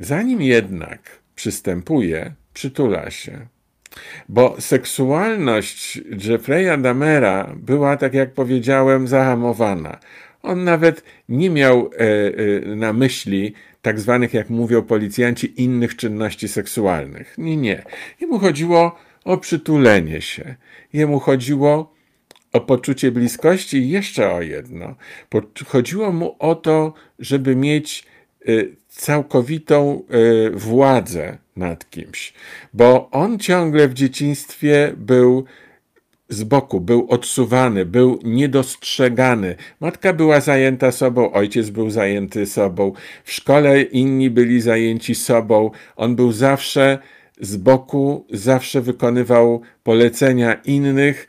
Zanim 0.00 0.42
jednak 0.42 1.20
przystępuje, 1.34 2.34
przytula 2.54 3.10
się. 3.10 3.46
Bo 4.28 4.56
seksualność 4.60 6.00
Jeffreya 6.24 6.78
Damera 6.82 7.54
była, 7.56 7.96
tak 7.96 8.14
jak 8.14 8.34
powiedziałem, 8.34 9.08
zahamowana. 9.08 9.98
On 10.42 10.64
nawet 10.64 11.04
nie 11.28 11.50
miał 11.50 11.90
e, 11.92 11.98
e, 11.98 12.76
na 12.76 12.92
myśli 12.92 13.54
tak 13.82 14.00
zwanych, 14.00 14.34
jak 14.34 14.50
mówią 14.50 14.82
policjanci, 14.82 15.62
innych 15.62 15.96
czynności 15.96 16.48
seksualnych. 16.48 17.34
Nie, 17.38 17.56
nie. 17.56 17.82
Jemu 18.20 18.38
chodziło 18.38 18.98
o 19.24 19.38
przytulenie 19.38 20.20
się. 20.20 20.54
Jemu 20.92 21.20
chodziło 21.20 21.94
o 22.52 22.60
poczucie 22.60 23.10
bliskości 23.10 23.76
i 23.76 23.90
jeszcze 23.90 24.32
o 24.32 24.42
jedno. 24.42 24.94
Chodziło 25.66 26.12
mu 26.12 26.36
o 26.38 26.54
to, 26.54 26.94
żeby 27.18 27.56
mieć 27.56 28.06
Y, 28.48 28.76
całkowitą 28.90 30.02
y, 30.46 30.50
władzę 30.50 31.38
nad 31.56 31.90
kimś, 31.90 32.32
bo 32.74 33.10
on 33.10 33.38
ciągle 33.38 33.88
w 33.88 33.94
dzieciństwie 33.94 34.92
był 34.96 35.44
z 36.28 36.44
boku, 36.44 36.80
był 36.80 37.06
odsuwany, 37.08 37.86
był 37.86 38.18
niedostrzegany. 38.24 39.56
Matka 39.80 40.12
była 40.12 40.40
zajęta 40.40 40.92
sobą, 40.92 41.32
ojciec 41.32 41.70
był 41.70 41.90
zajęty 41.90 42.46
sobą, 42.46 42.92
w 43.24 43.32
szkole 43.32 43.82
inni 43.82 44.30
byli 44.30 44.60
zajęci 44.60 45.14
sobą. 45.14 45.70
On 45.96 46.16
był 46.16 46.32
zawsze 46.32 46.98
z 47.40 47.56
boku, 47.56 48.26
zawsze 48.32 48.80
wykonywał 48.80 49.62
polecenia 49.82 50.54
innych. 50.54 51.26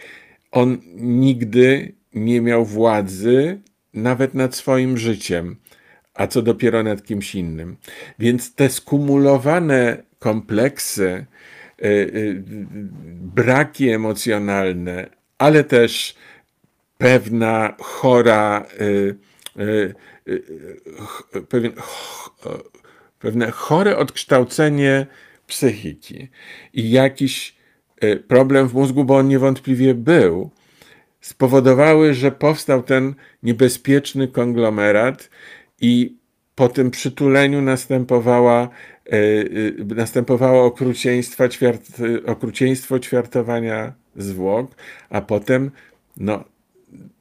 On 0.52 0.78
nigdy 0.96 1.94
nie 2.14 2.42
miał 2.42 2.66
władzy 2.66 3.60
nawet 3.94 4.34
nad 4.34 4.56
swoim 4.56 4.98
życiem 4.98 5.61
a 6.22 6.28
co 6.28 6.42
dopiero 6.42 6.84
nad 6.84 7.04
kimś 7.04 7.36
innym. 7.36 7.78
Więc 8.20 8.56
te 8.56 8.70
skumulowane 8.70 10.04
kompleksy, 10.20 11.26
y, 11.82 11.86
y, 11.86 12.44
braki 13.36 13.90
emocjonalne, 13.90 15.10
ale 15.38 15.64
też 15.64 16.16
pewna 16.98 17.76
chora, 17.80 18.66
y, 18.82 19.16
pewne 23.20 23.52
chore 23.52 23.98
odkształcenie 23.98 25.08
psychiki 25.48 26.28
i 26.74 26.92
jakiś 26.92 27.56
problem 28.28 28.68
w 28.68 28.74
mózgu, 28.74 29.06
bo 29.06 29.18
on 29.18 29.28
niewątpliwie 29.28 29.94
był, 29.94 30.52
spowodowały, 31.22 32.14
że 32.14 32.32
powstał 32.32 32.84
ten 32.84 33.16
niebezpieczny 33.44 34.28
konglomerat, 34.28 35.30
i 35.82 36.16
po 36.56 36.70
tym 36.70 36.92
przytuleniu 36.92 37.62
następowała, 37.62 38.70
e, 39.06 39.12
e, 39.12 39.96
następowało 39.96 40.66
okrucieństwo, 40.66 41.50
ćwiart, 41.50 41.82
okrucieństwo 42.26 43.00
ćwiartowania 43.00 43.94
zwłok, 44.16 44.72
a 45.10 45.22
potem, 45.22 45.72
no, 46.18 46.44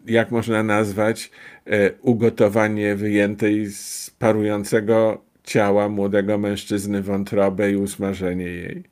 jak 0.07 0.31
można 0.31 0.63
nazwać, 0.63 1.31
e, 1.67 1.93
ugotowanie 2.03 2.95
wyjętej 2.95 3.67
z 3.67 4.11
parującego 4.19 5.23
ciała 5.45 5.89
młodego 5.89 6.39
mężczyzny 6.39 7.03
wątrobę 7.03 7.71
i 7.71 7.77
usmażenie 7.77 8.45
jej. 8.45 8.83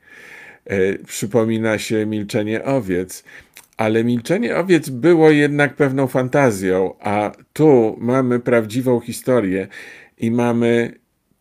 Przypomina 1.07 1.79
się 1.79 2.07
milczenie 2.07 2.65
owiec, 2.65 3.25
ale 3.79 4.05
milczenie 4.05 4.57
owiec 4.57 4.89
było 4.89 5.31
jednak 5.31 5.77
pewną 5.77 6.07
fantazją, 6.07 6.95
a 7.01 7.33
tu 7.53 7.97
mamy 8.01 8.41
prawdziwą 8.41 9.01
historię 9.01 9.69
i 10.19 10.31
mamy 10.31 10.95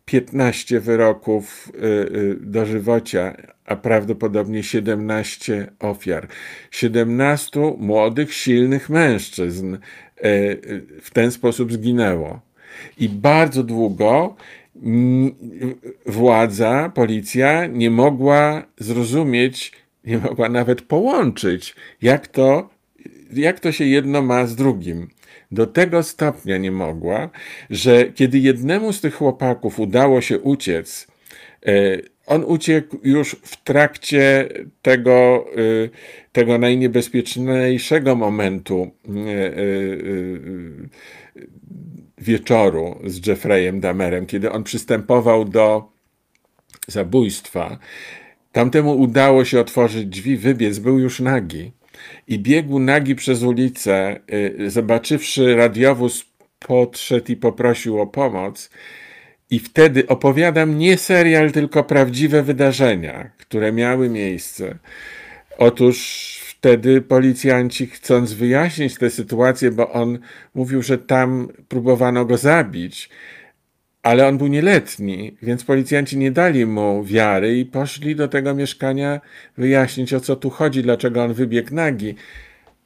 15 0.04 0.80
wyroków 0.80 1.72
y, 1.74 1.86
y, 2.16 2.36
dożywocia, 2.40 3.36
a 3.64 3.76
prawdopodobnie 3.76 4.62
17 4.62 5.72
ofiar. 5.78 6.28
17 6.70 7.60
młodych, 7.78 8.34
silnych 8.34 8.90
mężczyzn 8.90 9.74
y, 9.74 9.78
w 11.02 11.10
ten 11.12 11.30
sposób 11.30 11.72
zginęło. 11.72 12.40
I 12.98 13.08
bardzo 13.08 13.62
długo 13.62 14.36
władza, 16.06 16.92
policja 16.94 17.66
nie 17.66 17.90
mogła 17.90 18.62
zrozumieć, 18.78 19.72
nie 20.08 20.18
mogła 20.18 20.48
nawet 20.48 20.82
połączyć, 20.82 21.74
jak 22.02 22.26
to, 22.26 22.70
jak 23.32 23.60
to 23.60 23.72
się 23.72 23.84
jedno 23.84 24.22
ma 24.22 24.46
z 24.46 24.56
drugim 24.56 25.08
do 25.50 25.66
tego 25.66 26.02
stopnia 26.02 26.58
nie 26.58 26.70
mogła, 26.70 27.30
że 27.70 28.12
kiedy 28.12 28.38
jednemu 28.38 28.92
z 28.92 29.00
tych 29.00 29.14
chłopaków 29.14 29.80
udało 29.80 30.20
się 30.20 30.38
uciec, 30.38 31.06
e, 31.66 31.72
on 32.26 32.44
uciekł 32.44 32.98
już 33.04 33.36
w 33.42 33.64
trakcie 33.64 34.48
tego, 34.82 35.46
e, 35.52 35.88
tego 36.32 36.58
najniebezpieczniejszego 36.58 38.16
momentu 38.16 38.90
e, 39.06 39.10
wieczoru 42.18 42.98
z 43.04 43.26
Jeffreyem 43.26 43.80
Damerem, 43.80 44.26
kiedy 44.26 44.52
on 44.52 44.64
przystępował 44.64 45.44
do 45.44 45.92
zabójstwa. 46.86 47.78
Tamtemu 48.52 48.98
udało 48.98 49.44
się 49.44 49.60
otworzyć 49.60 50.06
drzwi, 50.06 50.36
wybiec, 50.36 50.78
był 50.78 50.98
już 50.98 51.20
nagi 51.20 51.72
i 52.28 52.38
biegł 52.38 52.78
nagi 52.78 53.14
przez 53.14 53.42
ulicę, 53.42 54.20
y, 54.32 54.70
zobaczywszy 54.70 55.56
radiowóz, 55.56 56.24
podszedł 56.58 57.32
i 57.32 57.36
poprosił 57.36 58.00
o 58.00 58.06
pomoc. 58.06 58.70
I 59.50 59.58
wtedy 59.58 60.06
opowiadam 60.06 60.78
nie 60.78 60.98
serial, 60.98 61.52
tylko 61.52 61.84
prawdziwe 61.84 62.42
wydarzenia, 62.42 63.30
które 63.38 63.72
miały 63.72 64.08
miejsce. 64.08 64.78
Otóż 65.58 65.98
wtedy 66.58 67.00
policjanci, 67.00 67.86
chcąc 67.86 68.32
wyjaśnić 68.32 68.94
tę 68.94 69.10
sytuację, 69.10 69.70
bo 69.70 69.92
on 69.92 70.18
mówił, 70.54 70.82
że 70.82 70.98
tam 70.98 71.48
próbowano 71.68 72.24
go 72.24 72.36
zabić, 72.36 73.10
ale 74.02 74.28
on 74.28 74.38
był 74.38 74.46
nieletni, 74.46 75.36
więc 75.42 75.64
policjanci 75.64 76.18
nie 76.18 76.30
dali 76.30 76.66
mu 76.66 77.04
wiary 77.04 77.58
i 77.58 77.66
poszli 77.66 78.16
do 78.16 78.28
tego 78.28 78.54
mieszkania 78.54 79.20
wyjaśnić, 79.56 80.14
o 80.14 80.20
co 80.20 80.36
tu 80.36 80.50
chodzi, 80.50 80.82
dlaczego 80.82 81.24
on 81.24 81.34
wybiegł 81.34 81.74
nagi. 81.74 82.14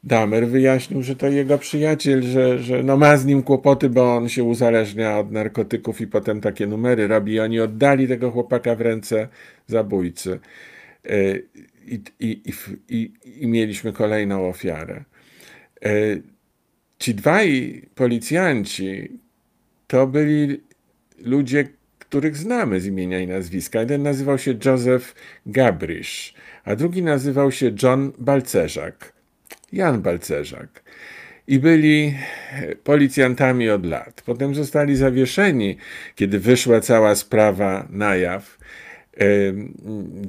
Damer 0.05 0.49
wyjaśnił, 0.49 1.03
że 1.03 1.17
to 1.17 1.29
jego 1.29 1.59
przyjaciel, 1.59 2.23
że, 2.23 2.59
że 2.59 2.83
no 2.83 2.97
ma 2.97 3.17
z 3.17 3.27
nim 3.27 3.43
kłopoty, 3.43 3.89
bo 3.89 4.17
on 4.17 4.29
się 4.29 4.45
uzależnia 4.45 5.19
od 5.19 5.33
narkotyków 5.33 6.01
i 6.01 6.07
potem 6.07 6.41
takie 6.41 6.67
numery 6.67 7.07
robi. 7.07 7.33
I 7.33 7.41
oni 7.41 7.61
oddali 7.61 8.09
tego 8.09 8.31
chłopaka 8.31 8.75
w 8.75 8.81
ręce 8.81 9.29
zabójcy. 9.67 10.41
E, 11.05 11.37
I, 11.87 12.01
i, 12.21 12.43
i, 12.89 13.13
i 13.41 13.47
mieliśmy 13.47 13.93
kolejną 13.93 14.49
ofiarę. 14.49 15.05
E, 15.85 15.91
ci 16.99 17.15
dwaj 17.15 17.83
policjanci 17.95 19.19
to 19.87 20.07
byli 20.07 20.61
ludzie, 21.25 21.69
których 21.99 22.37
znamy 22.37 22.81
z 22.81 22.87
imienia 22.87 23.21
i 23.21 23.27
nazwiska. 23.27 23.81
Jeden 23.81 24.03
nazywał 24.03 24.39
się 24.39 24.55
Joseph 24.65 25.15
Gabrisz, 25.47 26.35
a 26.65 26.77
drugi 26.77 27.03
nazywał 27.03 27.53
się 27.53 27.73
John 27.83 28.13
Balcerzak. 28.19 29.13
Jan 29.73 30.03
Balcerzak. 30.03 30.83
I 31.47 31.59
byli 31.59 32.15
policjantami 32.85 33.71
od 33.71 33.87
lat. 33.87 34.23
Potem 34.27 34.55
zostali 34.55 34.97
zawieszeni, 34.97 35.77
kiedy 36.15 36.39
wyszła 36.39 36.81
cała 36.81 37.15
sprawa 37.15 37.89
na 37.91 38.17
jaw. 38.17 38.59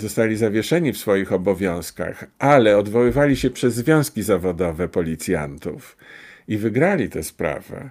Zostali 0.01 0.37
zawieszeni 0.37 0.93
w 0.93 0.97
swoich 0.97 1.33
obowiązkach, 1.33 2.25
ale 2.39 2.77
odwoływali 2.77 3.35
się 3.35 3.49
przez 3.49 3.73
związki 3.75 4.23
zawodowe 4.23 4.87
policjantów 4.87 5.97
i 6.47 6.57
wygrali 6.57 7.09
tę 7.09 7.23
sprawę. 7.23 7.89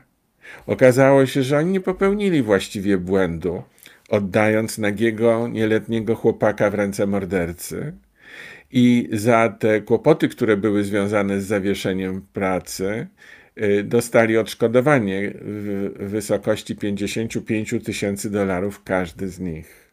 Okazało 0.66 1.26
się, 1.26 1.42
że 1.42 1.58
oni 1.58 1.72
nie 1.72 1.80
popełnili 1.80 2.42
właściwie 2.42 2.98
błędu, 2.98 3.62
oddając 4.08 4.78
nagiego, 4.78 5.48
nieletniego 5.48 6.14
chłopaka 6.14 6.70
w 6.70 6.74
ręce 6.74 7.06
mordercy. 7.06 7.92
I 8.70 9.08
za 9.12 9.48
te 9.48 9.80
kłopoty, 9.80 10.28
które 10.28 10.56
były 10.56 10.84
związane 10.84 11.40
z 11.40 11.46
zawieszeniem 11.46 12.22
pracy, 12.32 13.06
y, 13.62 13.84
dostali 13.84 14.38
odszkodowanie 14.38 15.32
w 15.34 15.92
wysokości 15.98 16.76
55 16.76 17.74
tysięcy 17.84 18.30
dolarów 18.30 18.82
każdy 18.84 19.28
z 19.28 19.40
nich. 19.40 19.92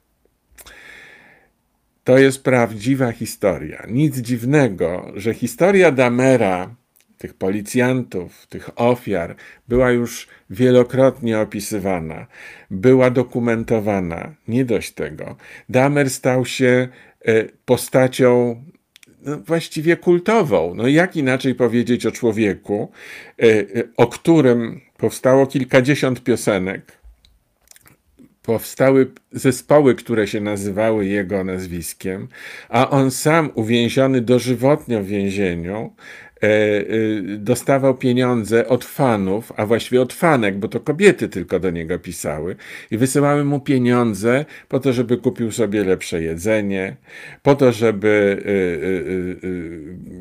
To 2.03 2.17
jest 2.17 2.43
prawdziwa 2.43 3.11
historia. 3.11 3.85
Nic 3.89 4.17
dziwnego, 4.17 5.11
że 5.15 5.33
historia 5.33 5.91
Damera 5.91 6.75
tych 7.19 7.33
policjantów, 7.33 8.47
tych 8.47 8.69
ofiar 8.75 9.35
była 9.67 9.91
już 9.91 10.27
wielokrotnie 10.49 11.39
opisywana, 11.39 12.27
była 12.71 13.09
dokumentowana. 13.09 14.35
Nie 14.47 14.65
dość 14.65 14.91
tego. 14.91 15.35
Damer 15.69 16.09
stał 16.09 16.45
się 16.45 16.87
e, 17.25 17.43
postacią 17.65 18.63
no, 19.21 19.37
właściwie 19.37 19.97
kultową. 19.97 20.73
No 20.75 20.87
jak 20.87 21.15
inaczej 21.15 21.55
powiedzieć 21.55 22.05
o 22.05 22.11
człowieku, 22.11 22.91
e, 23.39 23.45
e, 23.45 23.65
o 23.97 24.07
którym 24.07 24.81
powstało 24.97 25.47
kilkadziesiąt 25.47 26.23
piosenek, 26.23 26.99
powstały 28.41 29.11
zespoły, 29.31 29.95
które 29.95 30.27
się 30.27 30.41
nazywały 30.41 31.05
jego 31.05 31.43
nazwiskiem, 31.43 32.27
a 32.69 32.89
on 32.89 33.11
sam 33.11 33.51
uwięziony 33.55 34.21
dożywotnio 34.21 35.03
w 35.03 35.05
więzieniu, 35.05 35.93
dostawał 37.37 37.97
pieniądze 37.97 38.67
od 38.67 38.85
fanów, 38.85 39.51
a 39.55 39.65
właściwie 39.65 40.01
od 40.01 40.13
fanek, 40.13 40.57
bo 40.57 40.67
to 40.67 40.79
kobiety 40.79 41.29
tylko 41.29 41.59
do 41.59 41.69
niego 41.69 41.99
pisały 41.99 42.55
i 42.91 42.97
wysyłały 42.97 43.43
mu 43.43 43.59
pieniądze 43.59 44.45
po 44.67 44.79
to, 44.79 44.93
żeby 44.93 45.17
kupił 45.17 45.51
sobie 45.51 45.83
lepsze 45.83 46.21
jedzenie, 46.21 46.95
po 47.43 47.55
to, 47.55 47.71
żeby 47.71 48.43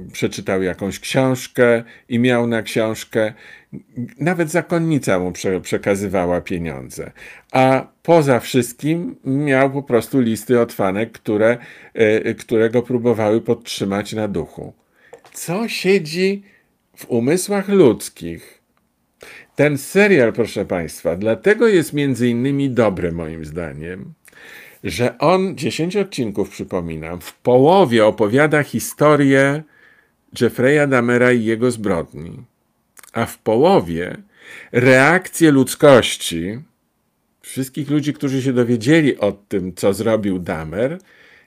e, 0.08 0.12
przeczytał 0.12 0.62
jakąś 0.62 1.00
książkę 1.00 1.82
i 2.08 2.18
miał 2.18 2.46
na 2.46 2.62
książkę. 2.62 3.32
Nawet 4.20 4.50
zakonnica 4.50 5.18
mu 5.18 5.32
przekazywała 5.62 6.40
pieniądze. 6.40 7.10
A 7.52 7.86
poza 8.02 8.40
wszystkim 8.40 9.16
miał 9.24 9.70
po 9.70 9.82
prostu 9.82 10.20
listy 10.20 10.60
od 10.60 10.72
fanek, 10.72 11.12
które, 11.12 11.58
które 12.38 12.70
go 12.70 12.82
próbowały 12.82 13.40
podtrzymać 13.40 14.12
na 14.12 14.28
duchu 14.28 14.72
co 15.32 15.68
siedzi 15.68 16.42
w 16.96 17.10
umysłach 17.10 17.68
ludzkich. 17.68 18.62
Ten 19.56 19.78
serial, 19.78 20.32
proszę 20.32 20.64
Państwa, 20.64 21.16
dlatego 21.16 21.68
jest 21.68 21.92
między 21.92 22.28
innymi 22.28 22.70
dobry 22.70 23.12
moim 23.12 23.44
zdaniem, 23.44 24.12
że 24.84 25.18
on, 25.18 25.56
10 25.56 25.96
odcinków 25.96 26.50
przypominam, 26.50 27.20
w 27.20 27.34
połowie 27.34 28.06
opowiada 28.06 28.62
historię 28.62 29.62
Jeffreya 30.40 30.88
Damera 30.88 31.32
i 31.32 31.44
jego 31.44 31.70
zbrodni, 31.70 32.42
a 33.12 33.26
w 33.26 33.38
połowie 33.38 34.16
reakcję 34.72 35.50
ludzkości, 35.50 36.58
wszystkich 37.40 37.90
ludzi, 37.90 38.14
którzy 38.14 38.42
się 38.42 38.52
dowiedzieli 38.52 39.18
o 39.18 39.32
tym, 39.32 39.74
co 39.74 39.94
zrobił 39.94 40.38
Damer, 40.38 40.98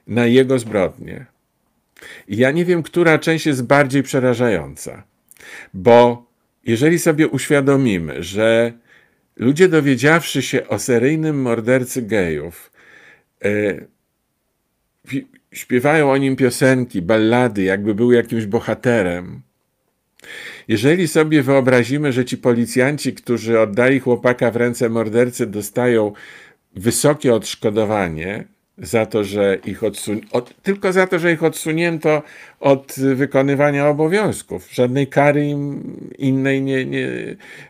na 0.07 0.25
jego 0.25 0.59
zbrodnie. 0.59 1.25
I 2.27 2.37
ja 2.37 2.51
nie 2.51 2.65
wiem, 2.65 2.83
która 2.83 3.19
część 3.19 3.45
jest 3.45 3.63
bardziej 3.63 4.03
przerażająca, 4.03 5.03
bo 5.73 6.25
jeżeli 6.63 6.99
sobie 6.99 7.27
uświadomimy, 7.27 8.23
że 8.23 8.73
ludzie 9.35 9.69
dowiedziawszy 9.69 10.41
się 10.41 10.67
o 10.67 10.79
seryjnym 10.79 11.41
mordercy 11.41 12.01
gejów, 12.01 12.71
e, 13.45 13.85
śpiewają 15.51 16.11
o 16.11 16.17
nim 16.17 16.35
piosenki, 16.35 17.01
ballady, 17.01 17.63
jakby 17.63 17.95
był 17.95 18.11
jakimś 18.11 18.45
bohaterem. 18.45 19.41
Jeżeli 20.67 21.07
sobie 21.07 21.43
wyobrazimy, 21.43 22.13
że 22.13 22.25
ci 22.25 22.37
policjanci, 22.37 23.13
którzy 23.13 23.59
oddali 23.59 23.99
chłopaka 23.99 24.51
w 24.51 24.55
ręce 24.55 24.89
mordercy, 24.89 25.47
dostają 25.47 26.13
wysokie 26.75 27.33
odszkodowanie, 27.33 28.43
za 28.81 29.05
to, 29.05 29.23
że 29.23 29.57
ich 29.65 29.81
odsun- 29.81 30.21
od, 30.31 30.61
tylko 30.61 30.93
za 30.93 31.07
to, 31.07 31.19
że 31.19 31.33
ich 31.33 31.43
odsunięto 31.43 32.23
od 32.59 32.95
wykonywania 33.15 33.87
obowiązków. 33.87 34.73
Żadnej 34.73 35.07
kary 35.07 35.47
im 35.47 35.83
innej 36.17 36.61
nie, 36.61 36.85
nie, 36.85 37.07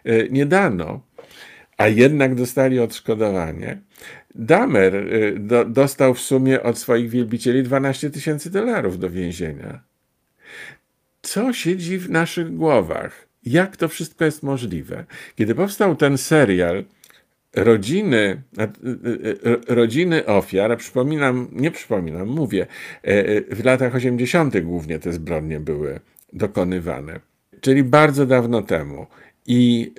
e, 0.03 0.29
nie 0.29 0.45
dano, 0.45 1.01
a 1.77 1.87
jednak 1.87 2.35
dostali 2.35 2.79
odszkodowanie. 2.79 3.81
Damer 4.35 4.95
e, 4.95 5.31
do, 5.39 5.65
dostał 5.65 6.13
w 6.13 6.21
sumie 6.21 6.63
od 6.63 6.77
swoich 6.77 7.09
wielbicieli 7.09 7.63
12 7.63 8.09
tysięcy 8.09 8.51
dolarów 8.51 8.99
do 8.99 9.09
więzienia. 9.09 9.79
Co 11.21 11.53
siedzi 11.53 11.97
w 11.97 12.09
naszych 12.09 12.55
głowach? 12.55 13.27
Jak 13.43 13.77
to 13.77 13.87
wszystko 13.87 14.25
jest 14.25 14.43
możliwe? 14.43 15.05
Kiedy 15.35 15.55
powstał 15.55 15.95
ten 15.95 16.17
serial, 16.17 16.83
rodziny, 17.55 18.41
rodziny 19.67 20.25
ofiar, 20.25 20.77
przypominam, 20.77 21.47
nie 21.51 21.71
przypominam, 21.71 22.27
mówię, 22.27 22.67
w 23.51 23.61
latach 23.63 23.95
80. 23.95 24.59
głównie 24.59 24.99
te 24.99 25.13
zbrodnie 25.13 25.59
były 25.59 25.99
dokonywane, 26.33 27.19
czyli 27.61 27.83
bardzo 27.83 28.25
dawno 28.25 28.61
temu. 28.61 29.07
I 29.47 29.91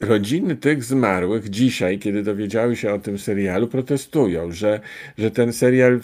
rodziny 0.00 0.56
tych 0.56 0.84
zmarłych 0.84 1.48
dzisiaj, 1.48 1.98
kiedy 1.98 2.22
dowiedziały 2.22 2.76
się 2.76 2.92
o 2.92 2.98
tym 2.98 3.18
serialu, 3.18 3.68
protestują, 3.68 4.52
że, 4.52 4.80
że 5.18 5.30
ten 5.30 5.52
serial 5.52 6.00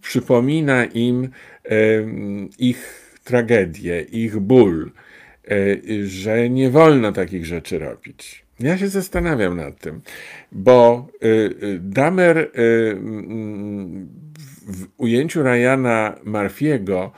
przypomina 0.00 0.84
im 0.84 1.28
ich 2.58 3.08
tragedię, 3.24 4.00
ich 4.00 4.38
ból, 4.38 4.90
e, 5.50 5.76
że 6.06 6.50
nie 6.50 6.70
wolno 6.70 7.12
takich 7.12 7.46
rzeczy 7.46 7.78
robić. 7.78 8.47
Ja 8.60 8.78
się 8.78 8.88
zastanawiam 8.88 9.56
nad 9.56 9.80
tym, 9.80 10.00
bo 10.52 11.08
e, 11.22 11.26
e, 11.26 11.50
Damer 11.78 12.50
w 14.66 14.86
ujęciu 14.96 15.42
Ryana 15.42 16.18
Marfiego 16.24 17.12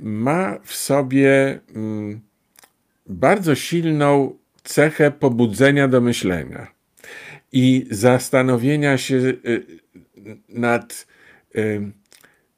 ma 0.00 0.58
w 0.64 0.74
sobie 0.74 1.60
mm, 1.74 2.20
bardzo 3.06 3.54
silną 3.54 4.38
cechę 4.62 5.10
pobudzenia 5.10 5.88
do 5.88 6.00
myślenia 6.00 6.66
i 7.52 7.86
zastanowienia 7.90 8.98
się 8.98 9.20
nad 10.48 11.06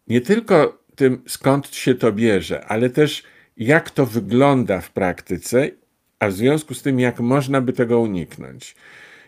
nie 0.08 0.20
tylko 0.20 0.82
tym, 0.96 1.22
skąd 1.26 1.74
się 1.74 1.94
to 1.94 2.12
bierze, 2.12 2.64
ale 2.64 2.90
też 2.90 3.22
jak 3.56 3.90
to 3.90 4.06
wygląda 4.06 4.80
w 4.80 4.90
praktyce, 4.90 5.68
a 6.18 6.29
w 6.29 6.33
związku 6.33 6.74
z 6.74 6.83
tym, 6.83 7.00
jak 7.00 7.20
można 7.20 7.61
by 7.61 7.72
tego 7.72 8.00
uniknąć. 8.00 8.74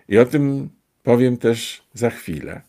I 0.09 0.19
o 0.19 0.25
tym 0.25 0.69
powiem 1.03 1.37
też 1.37 1.83
za 1.95 2.11
chwilę. 2.11 2.61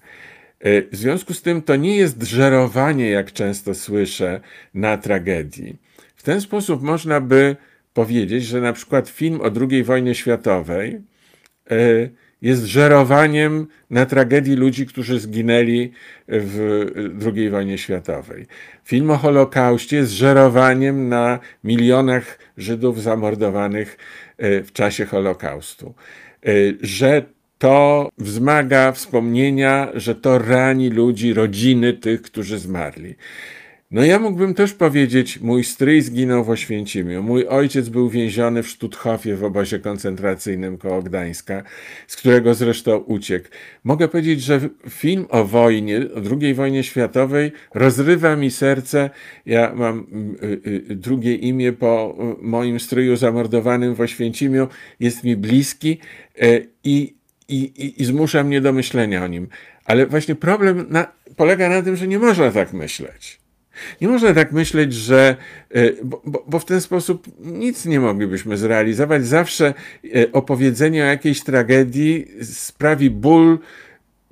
E, 0.60 0.82
w 0.82 0.96
związku 0.96 1.34
z 1.34 1.42
tym 1.42 1.62
to 1.62 1.76
nie 1.76 1.96
jest 1.96 2.24
żerowanie, 2.24 3.10
jak 3.10 3.34
często 3.34 3.76
słyszę, 3.76 4.42
na 4.74 4.98
tragedii. 4.98 5.76
W 6.16 6.24
ten 6.24 6.42
sposób 6.42 6.82
można 6.82 7.22
by 7.22 7.56
powiedzieć, 7.94 8.46
że 8.46 8.62
na 8.62 8.74
przykład 8.74 9.10
film 9.10 9.42
o 9.42 9.52
II 9.70 9.84
wojnie 9.84 10.16
światowej 10.16 11.02
e, 11.72 12.10
jest 12.42 12.66
żerowaniem 12.66 13.68
na 13.90 14.06
tragedii 14.06 14.56
ludzi, 14.56 14.86
którzy 14.86 15.20
zginęli 15.20 15.92
w 16.28 16.86
II 17.36 17.50
wojnie 17.50 17.78
światowej. 17.78 18.46
Film 18.84 19.12
o 19.12 19.18
Holokauście 19.18 19.98
jest 19.98 20.12
żerowaniem 20.12 21.10
na 21.10 21.40
milionach 21.64 22.40
Żydów 22.58 23.02
zamordowanych 23.02 23.98
e, 24.38 24.64
w 24.64 24.72
czasie 24.72 25.06
Holokaustu. 25.06 25.94
E, 26.46 26.50
że 26.82 27.24
to 27.58 28.10
wzmaga 28.18 28.92
wspomnienia, 28.92 29.88
że 29.94 30.16
to 30.16 30.40
rani 30.40 30.90
ludzi, 30.90 31.34
rodziny 31.34 31.94
tych, 31.94 32.22
którzy 32.22 32.60
zmarli. 32.60 33.16
No 33.92 34.04
ja 34.04 34.20
mógłbym 34.20 34.54
też 34.54 34.74
powiedzieć, 34.74 35.40
mój 35.40 35.64
stryj 35.64 36.02
zginął 36.02 36.44
w 36.44 36.50
Oświęcimiu, 36.50 37.24
mój 37.24 37.48
ojciec 37.48 37.90
był 37.90 38.10
więziony 38.10 38.64
w 38.64 38.68
Sztuthofie 38.68 39.36
w 39.36 39.44
obozie 39.44 39.80
koncentracyjnym 39.80 40.78
koło 40.78 41.02
Gdańska, 41.02 41.64
z 42.08 42.16
którego 42.16 42.54
zresztą 42.54 42.98
uciekł. 42.98 43.50
Mogę 43.84 44.08
powiedzieć, 44.08 44.42
że 44.42 44.60
film 44.90 45.26
o 45.30 45.46
wojnie, 45.46 45.98
o 45.98 46.38
II 46.42 46.54
wojnie 46.54 46.84
światowej 46.84 47.52
rozrywa 47.74 48.36
mi 48.36 48.52
serce. 48.52 49.10
Ja 49.46 49.74
mam 49.76 50.08
y, 50.44 50.62
y, 50.92 50.96
drugie 50.96 51.36
imię 51.36 51.74
po 51.74 52.18
moim 52.42 52.80
stryju 52.80 53.16
zamordowanym 53.16 53.96
w 53.96 54.02
Oświęcimiu, 54.02 54.68
jest 55.00 55.24
mi 55.24 55.36
bliski 55.36 56.00
y, 56.44 56.70
i, 56.84 57.16
i, 57.48 57.94
i 58.02 58.06
zmusza 58.06 58.44
mnie 58.44 58.62
do 58.62 58.74
myślenia 58.74 59.24
o 59.24 59.28
nim. 59.28 59.48
Ale 59.86 60.08
właśnie 60.08 60.36
problem 60.36 60.86
na, 60.90 61.12
polega 61.36 61.70
na 61.70 61.82
tym, 61.82 61.96
że 61.96 62.08
nie 62.08 62.20
można 62.20 62.52
tak 62.52 62.74
myśleć. 62.74 63.40
Nie 64.02 64.08
można 64.08 64.34
tak 64.34 64.52
myśleć, 64.52 64.94
że, 64.94 65.36
e, 65.70 65.92
bo, 66.04 66.22
bo, 66.26 66.44
bo, 66.48 66.60
w 66.60 66.66
ten 66.66 66.82
sposób 66.82 67.28
nic 67.40 67.86
nie 67.86 68.00
moglibyśmy 68.00 68.58
zrealizować. 68.58 69.28
Zawsze 69.28 69.74
e, 70.16 70.32
opowiedzenie 70.32 71.04
o 71.04 71.08
jakiejś 71.08 71.44
tragedii 71.44 72.28
sprawi 72.42 73.10
ból 73.10 73.60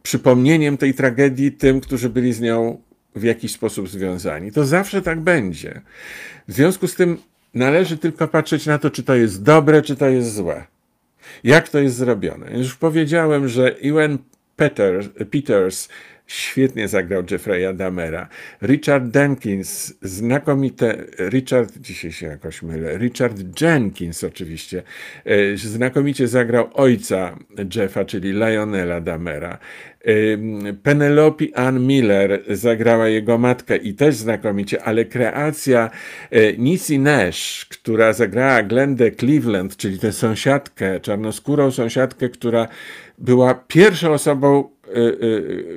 przypomnieniem 0.04 0.78
tej 0.78 0.94
tragedii 0.94 1.52
tym, 1.52 1.82
którzy 1.82 2.10
byli 2.10 2.34
z 2.34 2.42
nią 2.42 2.82
w 3.16 3.24
jakiś 3.24 3.52
sposób 3.52 3.90
związani. 3.90 4.52
To 4.52 4.66
zawsze 4.66 5.02
tak 5.02 5.20
będzie. 5.20 5.82
W 6.48 6.54
związku 6.54 6.88
z 6.88 6.96
tym 6.96 7.18
należy 7.54 7.98
tylko 7.98 8.28
patrzeć 8.28 8.66
na 8.66 8.78
to, 8.78 8.90
czy 8.90 9.04
to 9.04 9.16
jest 9.16 9.44
dobre, 9.44 9.82
czy 9.82 9.96
to 9.96 10.10
jest 10.10 10.34
złe. 10.34 10.66
Jak 11.44 11.70
to 11.70 11.80
jest 11.80 11.96
zrobione? 11.96 12.58
Już 12.58 12.76
powiedziałem, 12.76 13.48
że 13.48 13.76
Ewan 13.84 14.18
Peters, 14.56 15.08
Peters 15.32 15.90
Świetnie 16.28 16.88
zagrał 16.88 17.24
Jeffrey'a 17.24 17.76
Damera. 17.76 18.30
Richard 18.62 19.16
Jenkins, 19.16 19.94
znakomite, 20.02 21.04
Richard, 21.30 21.78
dzisiaj 21.80 22.12
się 22.12 22.28
jakoś 22.28 22.62
mylę, 22.62 22.98
Richard 22.98 23.62
Jenkins 23.62 24.24
oczywiście, 24.24 24.84
e, 25.26 25.58
znakomicie 25.58 26.28
zagrał 26.28 26.70
ojca 26.74 27.38
Jeffa, 27.76 28.06
czyli 28.06 28.32
Lionela 28.32 29.02
Damera. 29.02 29.60
Penelope 30.84 31.46
Ann 31.56 31.88
Miller 31.88 32.44
zagrała 32.50 33.08
jego 33.08 33.38
matkę 33.38 33.78
i 33.78 33.94
też 33.94 34.16
znakomicie, 34.16 34.84
ale 34.84 35.06
kreacja 35.06 35.90
e, 36.32 36.54
Nisi 36.54 37.00
Nash, 37.00 37.66
która 37.66 38.14
zagrała 38.14 38.64
Glendę 38.64 39.12
Cleveland, 39.12 39.78
czyli 39.78 40.00
tę 40.00 40.12
sąsiadkę, 40.12 41.00
czarnoskórą 41.00 41.72
sąsiadkę, 41.72 42.30
która 42.30 42.68
była 43.18 43.54
pierwszą 43.54 44.14
osobą, 44.14 44.70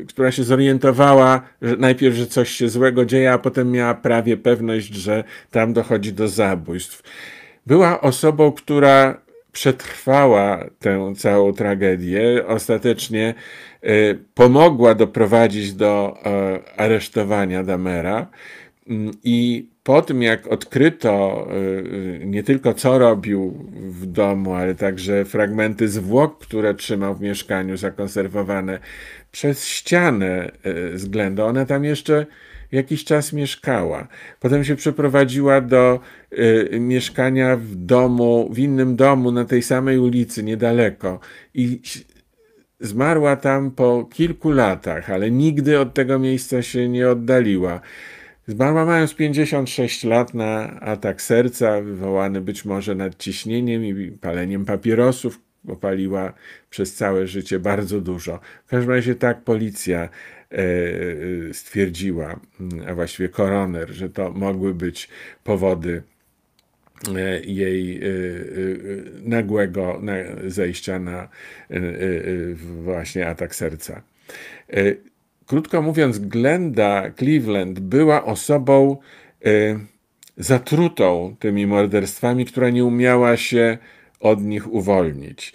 która 0.09 0.33
się 0.33 0.45
zorientowała, 0.45 1.43
że 1.63 1.77
najpierw, 1.77 2.17
że 2.17 2.27
coś 2.27 2.51
się 2.51 2.69
złego 2.69 3.05
dzieje, 3.05 3.33
a 3.33 3.39
potem 3.39 3.71
miała 3.71 3.95
prawie 3.95 4.37
pewność, 4.37 4.95
że 4.95 5.25
tam 5.51 5.73
dochodzi 5.73 6.13
do 6.13 6.29
zabójstw. 6.29 7.03
Była 7.67 8.01
osobą, 8.01 8.53
która 8.53 9.21
przetrwała 9.53 10.65
tę 10.79 11.13
całą 11.17 11.53
tragedię, 11.53 12.47
ostatecznie 12.47 13.35
y, 13.85 14.19
pomogła 14.35 14.95
doprowadzić 14.95 15.75
do 15.75 16.17
e, 16.25 16.61
aresztowania 16.81 17.65
Damera 17.65 18.27
i 19.25 19.71
po 19.83 20.03
tym, 20.03 20.23
jak 20.23 20.47
odkryto 20.47 21.47
y, 21.51 22.23
y, 22.23 22.27
nie 22.27 22.43
tylko 22.43 22.75
co 22.75 22.99
robił 22.99 23.67
w 23.73 24.07
domu, 24.07 24.55
ale 24.55 24.75
także 24.75 25.25
fragmenty 25.25 25.89
zwłok, 25.89 26.39
które 26.39 26.75
trzymał 26.75 27.15
w 27.15 27.21
mieszkaniu, 27.21 27.77
zakonserwowane 27.77 28.79
przez 29.33 29.67
ścianę 29.67 30.53
y, 30.67 30.95
względu, 30.95 31.43
ona 31.43 31.67
tam 31.67 31.85
jeszcze 31.85 32.27
jakiś 32.73 33.05
czas 33.05 33.33
mieszkała. 33.33 34.09
Potem 34.41 34.65
się 34.65 34.77
przeprowadziła 34.77 35.61
do 35.61 36.01
mieszkania 36.81 37.57
w 37.57 37.75
domu, 37.75 38.51
w 38.53 38.59
innym 38.59 38.97
domu 38.97 39.33
na 39.33 39.45
tej 39.45 39.63
samej 39.63 39.99
ulicy, 39.99 40.43
niedaleko. 40.43 41.21
I 41.55 41.81
zmarła 42.81 43.37
tam 43.37 43.71
po 43.71 44.05
kilku 44.05 44.51
latach, 44.51 45.11
ale 45.11 45.31
nigdy 45.31 45.81
od 45.81 45.95
tego 45.95 46.19
miejsca 46.19 46.63
się 46.63 46.89
nie 46.89 47.09
oddaliła. 47.11 47.81
Zmarła 48.47 48.85
mając 48.85 49.15
56 49.15 50.05
lat 50.05 50.35
na 50.35 50.81
atak 50.81 51.23
serca, 51.23 51.81
wywołany 51.81 52.41
być 52.41 52.65
może 52.65 52.95
nadciśnieniem 52.95 53.85
i 53.85 54.11
paleniem 54.11 54.65
papierosów. 54.65 55.41
Opaliła 55.69 56.33
przez 56.71 56.95
całe 56.95 57.27
życie 57.27 57.59
bardzo 57.59 58.01
dużo. 58.01 58.41
W 58.67 58.71
każdym 58.71 58.95
razie 58.95 59.15
tak 59.15 59.45
policja 59.45 60.01
e, 60.01 60.09
e, 60.59 61.55
stwierdziła, 61.55 62.41
a 62.89 62.95
właściwie 62.95 63.29
koroner, 63.29 63.91
że 63.91 64.11
to 64.11 64.33
mogły 64.33 64.75
być 64.75 65.09
powody 65.45 66.03
e, 67.17 67.41
jej 67.41 68.01
nagłego 69.23 70.03
zejścia 70.47 70.99
na 70.99 71.29
właśnie 72.61 73.29
atak 73.29 73.55
serca. 73.55 74.03
Krótko 75.51 75.83
mówiąc, 75.83 76.19
Glenda 76.19 77.11
Cleveland 77.19 77.81
była 77.81 78.25
osobą 78.25 78.97
y, 79.47 79.79
zatrutą 80.37 81.37
tymi 81.39 81.67
morderstwami, 81.67 82.45
która 82.45 82.71
nie 82.71 82.85
umiała 82.85 83.37
się 83.37 83.79
od 84.21 84.43
nich 84.43 84.73
uwolnić. 84.73 85.53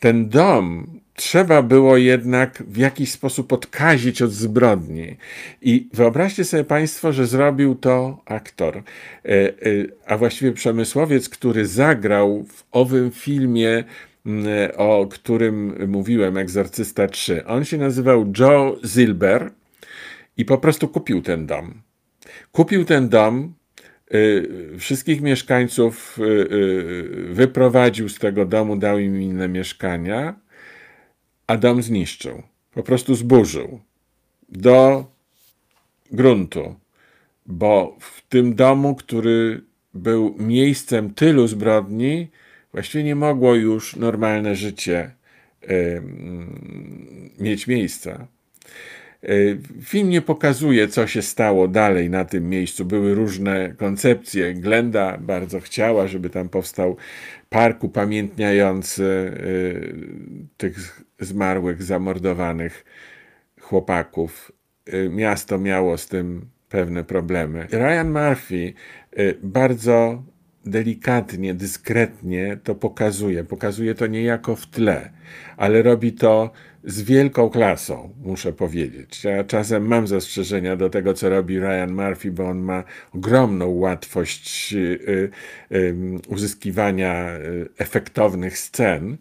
Ten 0.00 0.28
dom 0.28 0.86
trzeba 1.14 1.62
było 1.62 1.96
jednak 1.96 2.62
w 2.66 2.76
jakiś 2.76 3.10
sposób 3.10 3.52
odkazić 3.52 4.22
od 4.22 4.30
zbrodni. 4.30 5.16
I 5.62 5.88
wyobraźcie 5.92 6.44
sobie 6.44 6.64
Państwo, 6.64 7.12
że 7.12 7.26
zrobił 7.26 7.74
to 7.74 8.22
aktor, 8.24 8.76
y, 8.76 9.30
y, 9.66 9.92
a 10.06 10.16
właściwie 10.16 10.52
przemysłowiec, 10.52 11.28
który 11.28 11.66
zagrał 11.66 12.44
w 12.44 12.64
owym 12.72 13.10
filmie 13.10 13.84
o 14.76 15.06
którym 15.06 15.88
mówiłem, 15.88 16.36
Egzorcysta 16.36 17.08
3. 17.08 17.46
On 17.46 17.64
się 17.64 17.78
nazywał 17.78 18.32
Joe 18.38 18.76
Zilber 18.84 19.50
i 20.36 20.44
po 20.44 20.58
prostu 20.58 20.88
kupił 20.88 21.22
ten 21.22 21.46
dom. 21.46 21.82
Kupił 22.52 22.84
ten 22.84 23.08
dom, 23.08 23.54
y, 24.14 24.48
wszystkich 24.78 25.20
mieszkańców 25.20 26.18
y, 26.18 26.22
y, 26.22 27.34
wyprowadził 27.34 28.08
z 28.08 28.18
tego 28.18 28.46
domu, 28.46 28.76
dał 28.76 28.98
im 28.98 29.22
inne 29.22 29.48
mieszkania, 29.48 30.34
a 31.46 31.56
dom 31.56 31.82
zniszczył. 31.82 32.42
Po 32.74 32.82
prostu 32.82 33.14
zburzył 33.14 33.80
do 34.48 35.06
gruntu, 36.12 36.74
bo 37.46 37.96
w 38.00 38.28
tym 38.28 38.54
domu, 38.54 38.94
który 38.94 39.60
był 39.94 40.34
miejscem 40.38 41.14
tylu 41.14 41.46
zbrodni, 41.46 42.28
właściwie 42.72 43.04
nie 43.04 43.14
mogło 43.14 43.54
już 43.54 43.96
normalne 43.96 44.54
życie 44.54 45.10
y, 45.70 46.02
mieć 47.38 47.66
miejsca. 47.66 48.26
Y, 49.24 49.58
film 49.82 50.10
nie 50.10 50.22
pokazuje, 50.22 50.88
co 50.88 51.06
się 51.06 51.22
stało 51.22 51.68
dalej 51.68 52.10
na 52.10 52.24
tym 52.24 52.48
miejscu. 52.48 52.84
Były 52.84 53.14
różne 53.14 53.74
koncepcje. 53.76 54.54
Glenda 54.54 55.18
bardzo 55.18 55.60
chciała, 55.60 56.06
żeby 56.06 56.30
tam 56.30 56.48
powstał 56.48 56.96
park 57.48 57.84
upamiętniający 57.84 59.02
y, 59.04 59.94
tych 60.56 61.02
zmarłych, 61.20 61.82
zamordowanych 61.82 62.84
chłopaków. 63.60 64.52
Miasto 65.10 65.58
miało 65.58 65.98
z 65.98 66.06
tym 66.06 66.48
pewne 66.68 67.04
problemy. 67.04 67.66
Ryan 67.72 68.12
Murphy 68.12 68.72
bardzo 69.42 70.22
delikatnie, 70.68 71.54
dyskretnie 71.54 72.58
to 72.64 72.74
pokazuje. 72.74 73.44
Pokazuje 73.44 73.94
to 73.94 74.06
niejako 74.06 74.56
w 74.56 74.66
tle, 74.66 75.10
ale 75.56 75.82
robi 75.82 76.12
to 76.12 76.50
z 76.84 77.02
wielką 77.02 77.50
klasą, 77.50 78.14
muszę 78.22 78.52
powiedzieć. 78.52 79.24
Ja 79.24 79.44
czasem 79.44 79.86
mam 79.86 80.06
zastrzeżenia 80.06 80.76
do 80.76 80.90
tego, 80.90 81.14
co 81.14 81.28
robi 81.28 81.60
Ryan 81.60 81.92
Murphy, 81.92 82.30
bo 82.30 82.48
on 82.48 82.58
ma 82.58 82.84
ogromną 83.14 83.66
łatwość 83.66 84.72
y, 84.74 85.30
y, 85.72 85.94
uzyskiwania 86.28 87.36
y, 87.36 87.68
efektownych 87.78 88.58
scen, 88.58 89.16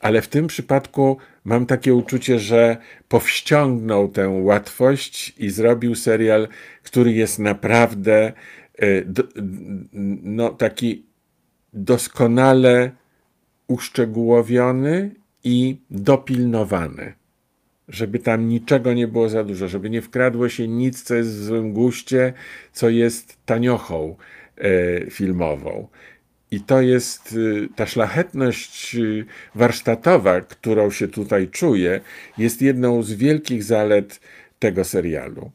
ale 0.00 0.22
w 0.22 0.28
tym 0.28 0.46
przypadku 0.46 1.16
mam 1.44 1.66
takie 1.66 1.94
uczucie, 1.94 2.38
że 2.38 2.76
powściągnął 3.08 4.08
tę 4.08 4.28
łatwość 4.28 5.34
i 5.38 5.50
zrobił 5.50 5.94
serial, 5.94 6.48
który 6.82 7.12
jest 7.12 7.38
naprawdę 7.38 8.32
no, 10.22 10.50
taki 10.50 11.06
doskonale 11.72 12.90
uszczegółowiony 13.68 15.10
i 15.44 15.76
dopilnowany, 15.90 17.14
żeby 17.88 18.18
tam 18.18 18.48
niczego 18.48 18.94
nie 18.94 19.08
było 19.08 19.28
za 19.28 19.44
dużo, 19.44 19.68
żeby 19.68 19.90
nie 19.90 20.02
wkradło 20.02 20.48
się 20.48 20.68
nic, 20.68 21.02
co 21.02 21.14
jest 21.14 21.30
w 21.30 21.44
złym 21.44 21.72
guście, 21.72 22.32
co 22.72 22.88
jest 22.88 23.36
taniochą 23.46 24.16
e, 24.56 25.10
filmową. 25.10 25.88
I 26.50 26.60
to 26.60 26.80
jest 26.80 27.34
e, 27.64 27.74
ta 27.76 27.86
szlachetność 27.86 28.96
e, 28.96 28.98
warsztatowa, 29.54 30.40
którą 30.40 30.90
się 30.90 31.08
tutaj 31.08 31.48
czuję, 31.48 32.00
jest 32.38 32.62
jedną 32.62 33.02
z 33.02 33.12
wielkich 33.12 33.64
zalet 33.64 34.20
tego 34.58 34.84
serialu. 34.84 35.50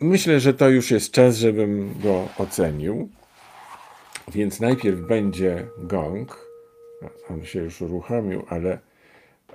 Myślę, 0.00 0.40
że 0.40 0.54
to 0.54 0.68
już 0.68 0.90
jest 0.90 1.10
czas, 1.10 1.36
żebym 1.36 1.94
go 2.02 2.28
ocenił. 2.38 3.08
Więc 4.28 4.60
najpierw 4.60 5.00
będzie 5.00 5.66
gong. 5.78 6.46
On 7.30 7.44
się 7.44 7.62
już 7.62 7.82
uruchomił, 7.82 8.42
ale, 8.48 8.78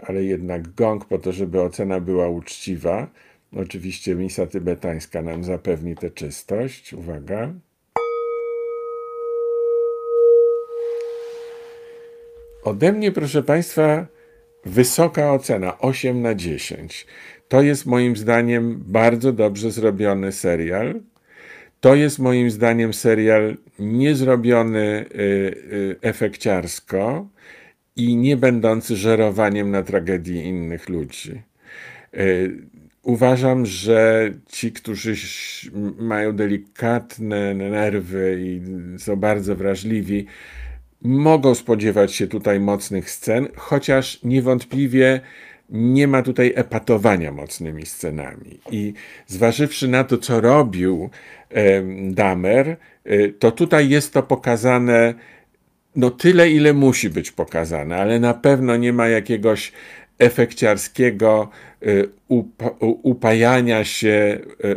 ale 0.02 0.24
jednak 0.24 0.74
gong 0.74 1.06
po 1.06 1.18
to, 1.18 1.32
żeby 1.32 1.62
ocena 1.62 2.00
była 2.00 2.30
uczciwa. 2.30 3.08
Oczywiście 3.56 4.16
misa 4.16 4.48
tybetańska 4.48 5.22
nam 5.22 5.44
zapewni 5.44 5.96
tę 5.96 6.10
czystość. 6.10 6.94
Uwaga. 6.94 7.54
Ode 12.64 12.94
mnie, 12.94 13.12
proszę 13.12 13.44
Państwa, 13.44 14.06
wysoka 14.66 15.34
ocena 15.34 15.80
8 15.80 16.22
na 16.22 16.36
10. 16.36 17.08
To 17.48 17.62
jest 17.62 17.86
moim 17.86 18.18
zdaniem 18.18 18.84
bardzo 18.88 19.34
dobrze 19.34 19.72
zrobiony 19.72 20.32
serial. 20.32 21.02
To 21.80 21.96
jest 21.96 22.20
moim 22.20 22.52
zdaniem 22.52 22.94
serial 22.94 23.58
niezrobiony 23.80 24.80
y, 24.80 25.20
y, 25.20 25.96
efekciarsko 26.02 27.28
i 27.96 28.16
nie 28.16 28.38
będący 28.38 28.96
żerowaniem 28.96 29.72
na 29.72 29.84
tragedii 29.84 30.46
innych 30.46 30.90
ludzi. 30.90 31.42
Y, 32.14 32.58
uważam, 33.04 33.66
że 33.66 34.32
ci, 34.48 34.72
którzy 34.72 35.14
mają 36.00 36.34
delikatne 36.34 37.54
nerwy 37.54 38.38
i 38.42 38.62
są 39.00 39.16
bardzo 39.16 39.56
wrażliwi, 39.56 40.26
mogą 41.02 41.56
spodziewać 41.56 42.14
się 42.14 42.28
tutaj 42.28 42.60
mocnych 42.60 43.10
scen, 43.10 43.48
chociaż 43.56 44.24
niewątpliwie 44.24 45.22
nie 45.70 46.08
ma 46.08 46.22
tutaj 46.22 46.54
epatowania 46.56 47.32
mocnymi 47.32 47.86
scenami. 47.86 48.60
I 48.72 48.94
zważywszy 49.28 49.88
na 49.88 50.04
to, 50.04 50.18
co 50.18 50.42
robił 50.42 51.10
Damer, 52.12 52.78
e, 53.06 53.28
to 53.30 53.52
tutaj 53.52 53.90
jest 53.90 54.14
to 54.14 54.24
pokazane 54.24 55.14
no 55.96 56.10
tyle, 56.10 56.52
ile 56.52 56.74
musi 56.74 57.10
być 57.10 57.32
pokazane, 57.32 57.98
ale 57.98 58.20
na 58.20 58.34
pewno 58.34 58.78
nie 58.78 58.94
ma 58.94 59.08
jakiegoś 59.08 59.72
efekciarskiego 60.20 61.50
e, 61.82 61.86
upa 62.28 62.70
upajania 62.80 63.84
się 63.84 64.40
e, 64.64 64.76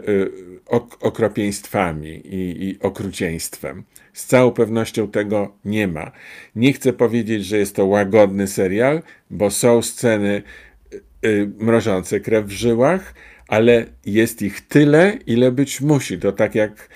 ok 0.66 0.98
okropieństwami 1.00 2.10
i, 2.10 2.68
i 2.68 2.78
okrucieństwem. 2.80 3.82
Z 4.12 4.26
całą 4.26 4.50
pewnością 4.50 5.08
tego 5.08 5.54
nie 5.64 5.88
ma. 5.88 6.10
Nie 6.56 6.72
chcę 6.72 6.92
powiedzieć, 6.92 7.44
że 7.44 7.58
jest 7.58 7.76
to 7.76 7.86
łagodny 7.86 8.46
serial, 8.46 9.02
bo 9.30 9.50
są 9.50 9.82
sceny 9.82 10.42
Y, 10.42 10.69
mrożące 11.58 12.20
krew 12.20 12.46
w 12.46 12.50
żyłach, 12.50 13.14
ale 13.48 13.86
jest 14.06 14.42
ich 14.42 14.60
tyle, 14.60 15.18
ile 15.26 15.52
być 15.52 15.80
musi. 15.80 16.18
To 16.18 16.32
tak 16.32 16.54
jak 16.54 16.88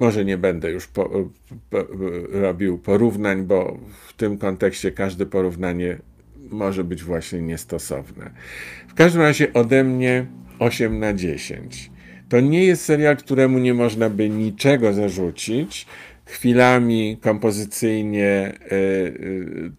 może 0.00 0.24
nie 0.24 0.38
będę 0.38 0.70
już 0.70 0.86
po, 0.86 1.30
po, 1.70 1.86
robił 2.30 2.78
porównań, 2.78 3.42
bo 3.42 3.78
w 4.06 4.12
tym 4.12 4.38
kontekście 4.38 4.92
każde 4.92 5.26
porównanie 5.26 5.98
może 6.50 6.84
być 6.84 7.02
właśnie 7.02 7.42
niestosowne. 7.42 8.30
W 8.88 8.94
każdym 8.94 9.22
razie 9.22 9.52
ode 9.52 9.84
mnie 9.84 10.26
8 10.58 10.98
na 10.98 11.14
10. 11.14 11.90
To 12.28 12.40
nie 12.40 12.64
jest 12.64 12.84
serial, 12.84 13.16
któremu 13.16 13.58
nie 13.58 13.74
można 13.74 14.10
by 14.10 14.28
niczego 14.28 14.92
zarzucić. 14.92 15.86
Chwilami 16.24 17.18
kompozycyjnie 17.20 18.52
y, 18.72 18.74
y, 18.74 19.70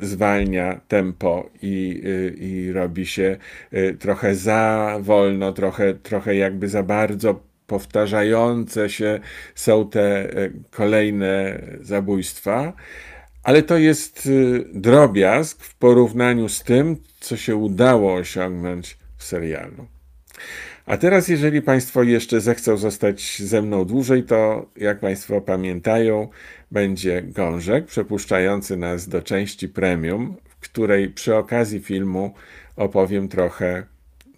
zwalnia 0.00 0.80
tempo 0.88 1.50
i, 1.62 2.02
y, 2.04 2.36
i 2.38 2.72
robi 2.72 3.06
się 3.06 3.36
y, 3.72 3.96
trochę 4.00 4.34
za 4.34 4.96
wolno, 5.00 5.52
trochę, 5.52 5.94
trochę 5.94 6.36
jakby 6.36 6.68
za 6.68 6.82
bardzo 6.82 7.42
powtarzające 7.66 8.90
się 8.90 9.20
są 9.54 9.90
te 9.90 10.38
y, 10.38 10.52
kolejne 10.70 11.62
zabójstwa, 11.80 12.72
ale 13.42 13.62
to 13.62 13.78
jest 13.78 14.28
drobiazg 14.74 15.62
w 15.62 15.74
porównaniu 15.74 16.48
z 16.48 16.62
tym, 16.62 16.96
co 17.20 17.36
się 17.36 17.56
udało 17.56 18.14
osiągnąć 18.14 18.98
w 19.16 19.24
serialu. 19.24 19.86
A 20.86 20.96
teraz, 20.96 21.28
jeżeli 21.28 21.62
Państwo 21.62 22.02
jeszcze 22.02 22.40
zechcą 22.40 22.76
zostać 22.76 23.42
ze 23.42 23.62
mną 23.62 23.84
dłużej, 23.84 24.24
to 24.24 24.66
jak 24.76 25.00
Państwo 25.00 25.40
pamiętają, 25.40 26.28
będzie 26.70 27.22
gążek 27.22 27.86
przepuszczający 27.86 28.76
nas 28.76 29.08
do 29.08 29.22
części 29.22 29.68
premium, 29.68 30.36
w 30.48 30.56
której 30.56 31.10
przy 31.10 31.36
okazji 31.36 31.80
filmu 31.80 32.34
opowiem 32.76 33.28
trochę 33.28 33.86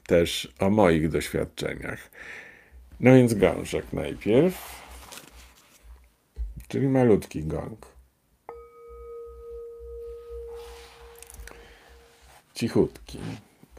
też 0.07 0.55
o 0.59 0.71
moich 0.71 1.09
doświadczeniach. 1.09 2.11
No 3.01 3.15
więc 3.15 3.35
gążek 3.35 3.85
najpierw, 3.93 4.85
czyli 6.69 6.89
malutki 6.89 7.43
gong. 7.43 7.87
Cichutki, 12.55 13.19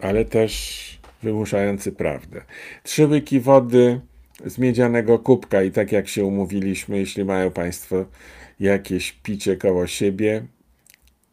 ale 0.02 0.26
też 0.26 0.86
wymuszający 1.26 1.92
prawdę. 1.92 2.42
Trzy 2.84 3.08
łyki 3.08 3.40
wody 3.40 4.02
z 4.46 4.58
miedzianego 4.58 5.20
kubka 5.20 5.64
i 5.64 5.72
tak 5.72 5.92
jak 5.92 6.08
się 6.08 6.26
umówiliśmy, 6.26 6.98
jeśli 6.98 7.26
mają 7.26 7.52
Państwo 7.52 8.06
jakieś 8.60 9.12
picie 9.12 9.58
koło 9.58 9.88
siebie, 9.88 10.46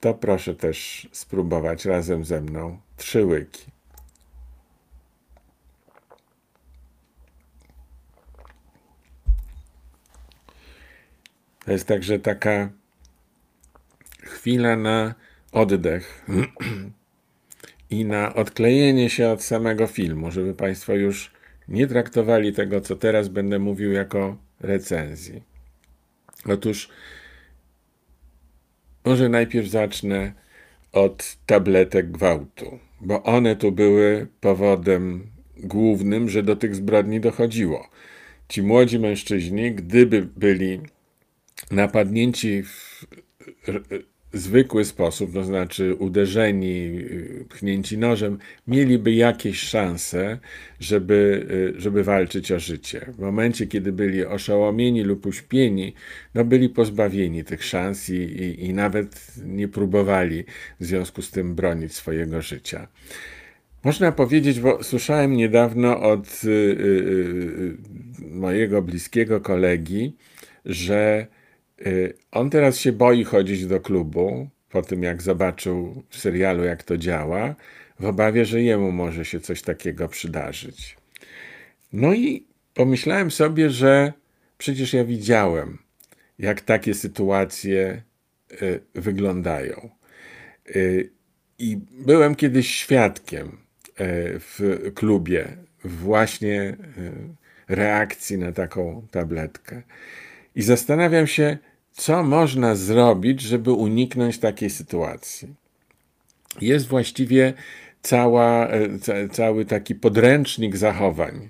to 0.01 0.15
proszę 0.15 0.55
też 0.55 1.09
spróbować 1.13 1.85
razem 1.85 2.25
ze 2.25 2.41
mną 2.41 2.79
trzy 2.97 3.25
łyki. 3.25 3.73
To 11.65 11.73
jest 11.73 11.89
także 11.89 12.19
taka 12.19 12.71
chwila 14.23 14.77
na 14.77 15.15
oddech 15.53 16.27
i 17.93 18.05
na 18.05 18.35
odklejenie 18.35 19.11
się 19.11 19.29
od 19.29 19.43
samego 19.43 19.87
filmu, 19.87 20.31
żeby 20.31 20.55
Państwo 20.55 20.95
już 20.95 21.31
nie 21.69 21.87
traktowali 21.87 22.53
tego, 22.53 22.81
co 22.81 22.97
teraz 22.97 23.29
będę 23.29 23.59
mówił, 23.59 23.93
jako 23.93 24.37
recenzji. 24.61 25.43
Otóż 26.49 26.89
może 29.05 29.29
najpierw 29.29 29.69
zacznę 29.69 30.33
od 30.93 31.37
tabletek 31.47 32.11
gwałtu, 32.11 32.79
bo 33.01 33.23
one 33.23 33.57
tu 33.57 33.73
były 33.73 34.27
powodem 34.41 35.27
głównym, 35.57 36.29
że 36.29 36.43
do 36.43 36.57
tych 36.57 36.75
zbrodni 36.75 37.21
dochodziło. 37.21 37.89
Ci 38.49 38.63
młodzi 38.63 38.99
mężczyźni, 38.99 39.73
gdyby 39.73 40.23
byli 40.37 40.81
napadnięci 41.71 42.63
w 42.63 43.07
zwykły 44.33 44.85
sposób, 44.85 45.33
to 45.33 45.45
znaczy 45.45 45.95
uderzeni, 45.95 46.99
pchnięci 47.49 47.99
nożem, 47.99 48.39
mieliby 48.67 49.13
jakieś 49.13 49.61
szanse, 49.61 50.39
żeby, 50.81 51.47
żeby 51.77 52.05
walczyć 52.05 52.53
o 52.53 52.59
życie. 52.59 53.07
W 53.09 53.19
momencie, 53.19 53.67
kiedy 53.67 53.93
byli 53.93 54.25
oszołomieni 54.25 55.03
lub 55.03 55.27
uśpieni, 55.27 55.95
no 56.35 56.45
byli 56.45 56.69
pozbawieni 56.69 57.45
tych 57.45 57.65
szans 57.65 58.11
i, 58.11 58.15
i, 58.15 58.65
i 58.65 58.75
nawet 58.75 59.33
nie 59.45 59.69
próbowali 59.69 60.45
w 60.81 60.85
związku 60.85 61.23
z 61.23 61.31
tym 61.31 61.55
bronić 61.55 61.93
swojego 61.95 62.43
życia. 62.43 62.89
Można 63.85 64.13
powiedzieć, 64.13 64.61
bo 64.61 64.83
słyszałem 64.83 65.37
niedawno 65.37 66.01
od 66.01 66.45
y, 66.45 66.49
y, 66.49 66.53
y, 66.53 67.77
mojego 68.21 68.83
bliskiego 68.83 69.41
kolegi, 69.41 70.17
że 70.65 71.27
Y, 71.27 71.42
on 72.33 72.51
teraz 72.51 72.79
się 72.79 72.93
boi 72.93 73.25
chodzić 73.25 73.67
do 73.67 73.81
klubu, 73.81 74.49
po 74.71 74.83
tym 74.83 75.03
jak 75.03 75.23
zobaczył 75.23 76.03
w 76.09 76.19
serialu, 76.19 76.65
jak 76.65 76.83
to 76.83 76.97
działa, 76.97 77.55
w 78.01 78.05
obawie, 78.05 78.45
że 78.45 78.63
jemu 78.63 78.93
może 78.93 79.25
się 79.25 79.41
coś 79.41 79.63
takiego 79.63 80.09
przydarzyć. 80.09 80.97
No 81.93 82.15
i 82.15 82.47
pomyślałem 82.75 83.31
sobie, 83.31 83.71
że 83.71 84.13
przecież 84.59 84.93
ja 84.93 85.05
widziałem, 85.05 85.79
jak 86.39 86.61
takie 86.61 86.95
sytuacje 86.95 88.03
y, 88.63 88.81
wyglądają. 88.95 89.91
Y, 90.77 91.11
I 91.59 91.79
byłem 91.91 92.35
kiedyś 92.35 92.75
świadkiem 92.75 93.63
w 94.39 94.91
klubie 94.95 95.57
właśnie 95.85 96.77
reakcji 97.69 98.39
na 98.39 98.53
taką 98.53 99.07
tabletkę. 99.11 99.83
I 100.55 100.63
zastanawiam 100.63 101.27
się, 101.27 101.59
co 101.93 102.23
można 102.23 102.75
zrobić, 102.75 103.41
żeby 103.41 103.73
uniknąć 103.73 104.39
takiej 104.39 104.71
sytuacji. 104.71 105.49
Jest 106.61 106.87
właściwie 106.87 107.55
cała, 108.03 108.69
e, 108.69 108.99
ca, 108.99 109.13
cały 109.29 109.65
taki 109.65 109.95
podręcznik 109.95 110.77
zachowań. 110.77 111.49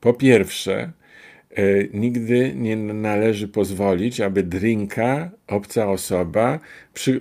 Po 0.00 0.12
pierwsze, 0.12 0.92
e, 1.50 1.62
nigdy 1.92 2.52
nie 2.56 2.76
należy 2.76 3.48
pozwolić, 3.48 4.20
aby 4.20 4.42
drinka 4.42 5.30
obca 5.46 5.90
osoba 5.90 6.60
przy, 6.94 7.12
e, 7.12 7.18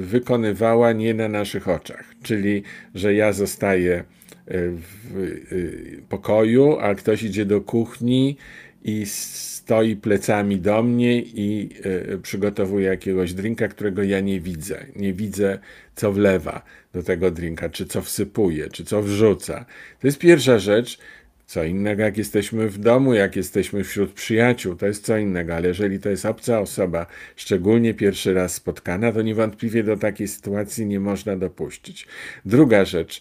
wykonywała 0.00 0.92
nie 0.92 1.14
na 1.14 1.28
naszych 1.28 1.68
oczach. 1.68 2.04
Czyli, 2.22 2.62
że 2.94 3.14
ja 3.14 3.32
zostaję 3.32 4.04
w 4.52 6.02
pokoju, 6.08 6.78
a 6.80 6.94
ktoś 6.94 7.22
idzie 7.22 7.44
do 7.44 7.60
kuchni 7.60 8.36
i 8.84 9.06
stoi 9.06 9.96
plecami 9.96 10.60
do 10.60 10.82
mnie 10.82 11.22
i 11.22 11.70
y, 12.14 12.18
przygotowuje 12.22 12.86
jakiegoś 12.86 13.34
drinka, 13.34 13.68
którego 13.68 14.02
ja 14.02 14.20
nie 14.20 14.40
widzę. 14.40 14.86
Nie 14.96 15.12
widzę, 15.12 15.58
co 15.94 16.12
wlewa 16.12 16.62
do 16.92 17.02
tego 17.02 17.30
drinka, 17.30 17.68
czy 17.68 17.86
co 17.86 18.02
wsypuje, 18.02 18.68
czy 18.68 18.84
co 18.84 19.02
wrzuca. 19.02 19.64
To 20.00 20.06
jest 20.06 20.18
pierwsza 20.18 20.58
rzecz. 20.58 20.98
Co 21.46 21.64
innego, 21.64 22.02
jak 22.02 22.18
jesteśmy 22.18 22.68
w 22.68 22.78
domu, 22.78 23.14
jak 23.14 23.36
jesteśmy 23.36 23.84
wśród 23.84 24.12
przyjaciół, 24.12 24.76
to 24.76 24.86
jest 24.86 25.04
co 25.04 25.18
innego, 25.18 25.56
ale 25.56 25.68
jeżeli 25.68 26.00
to 26.00 26.08
jest 26.08 26.26
obca 26.26 26.60
osoba, 26.60 27.06
szczególnie 27.36 27.94
pierwszy 27.94 28.34
raz 28.34 28.54
spotkana, 28.54 29.12
to 29.12 29.22
niewątpliwie 29.22 29.82
do 29.82 29.96
takiej 29.96 30.28
sytuacji 30.28 30.86
nie 30.86 31.00
można 31.00 31.36
dopuścić. 31.36 32.06
Druga 32.44 32.84
rzecz, 32.84 33.20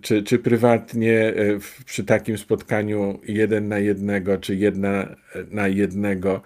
czy, 0.00 0.22
czy 0.22 0.38
prywatnie 0.38 1.34
y, 1.38 1.58
przy 1.84 2.04
takim 2.04 2.38
spotkaniu 2.38 3.18
jeden 3.24 3.68
na 3.68 3.78
jednego, 3.78 4.38
czy 4.38 4.56
jedna 4.56 5.16
na 5.50 5.68
jednego, 5.68 6.42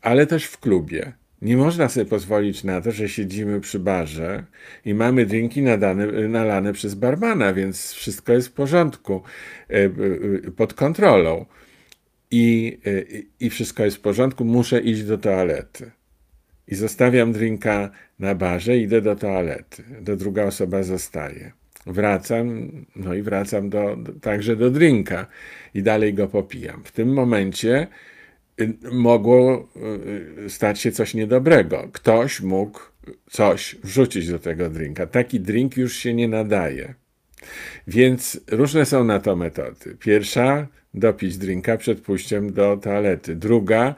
ale 0.00 0.26
też 0.26 0.44
w 0.44 0.58
klubie. 0.58 1.12
Nie 1.42 1.56
można 1.56 1.88
sobie 1.88 2.06
pozwolić 2.06 2.64
na 2.64 2.80
to, 2.80 2.92
że 2.92 3.08
siedzimy 3.08 3.60
przy 3.60 3.78
barze 3.78 4.44
i 4.84 4.94
mamy 4.94 5.26
drinki 5.26 5.62
nadane, 5.62 6.06
nalane 6.06 6.72
przez 6.72 6.94
barmana, 6.94 7.52
więc 7.52 7.92
wszystko 7.92 8.32
jest 8.32 8.48
w 8.48 8.52
porządku, 8.52 9.22
pod 10.56 10.74
kontrolą. 10.74 11.46
I, 12.30 12.78
I 13.40 13.50
wszystko 13.50 13.84
jest 13.84 13.96
w 13.96 14.00
porządku, 14.00 14.44
muszę 14.44 14.80
iść 14.80 15.02
do 15.04 15.18
toalety 15.18 15.90
i 16.68 16.74
zostawiam 16.74 17.32
drinka 17.32 17.90
na 18.18 18.34
barze, 18.34 18.76
idę 18.76 19.00
do 19.00 19.16
toalety. 19.16 19.82
Do 20.00 20.16
druga 20.16 20.44
osoba 20.44 20.82
zostaje. 20.82 21.52
Wracam, 21.86 22.70
no 22.96 23.14
i 23.14 23.22
wracam 23.22 23.70
do, 23.70 23.96
także 24.20 24.56
do 24.56 24.70
drinka 24.70 25.26
i 25.74 25.82
dalej 25.82 26.14
go 26.14 26.28
popijam. 26.28 26.82
W 26.84 26.92
tym 26.92 27.12
momencie 27.12 27.86
y, 28.60 28.74
mogło 28.92 29.68
y, 30.46 30.50
stać 30.50 30.80
się 30.80 30.92
coś 30.92 31.14
niedobrego. 31.14 31.88
Ktoś 31.92 32.40
mógł 32.40 32.80
coś 33.30 33.76
wrzucić 33.84 34.28
do 34.28 34.38
tego 34.38 34.70
drinka. 34.70 35.06
Taki 35.06 35.40
drink 35.40 35.76
już 35.76 35.96
się 35.96 36.14
nie 36.14 36.28
nadaje. 36.28 36.94
Więc 37.86 38.40
różne 38.50 38.86
są 38.86 39.04
na 39.04 39.20
to 39.20 39.36
metody. 39.36 39.96
Pierwsza, 39.98 40.66
dopić 40.94 41.38
drinka 41.38 41.76
przed 41.76 42.00
pójściem 42.00 42.52
do 42.52 42.76
toalety. 42.76 43.36
Druga, 43.36 43.94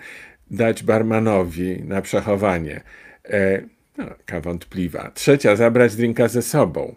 dać 0.50 0.82
barmanowi 0.82 1.82
na 1.82 2.02
przechowanie. 2.02 2.80
E, 3.24 3.62
no, 3.98 4.40
wątpliwa. 4.40 5.10
Trzecia, 5.14 5.56
zabrać 5.56 5.96
drinka 5.96 6.28
ze 6.28 6.42
sobą. 6.42 6.94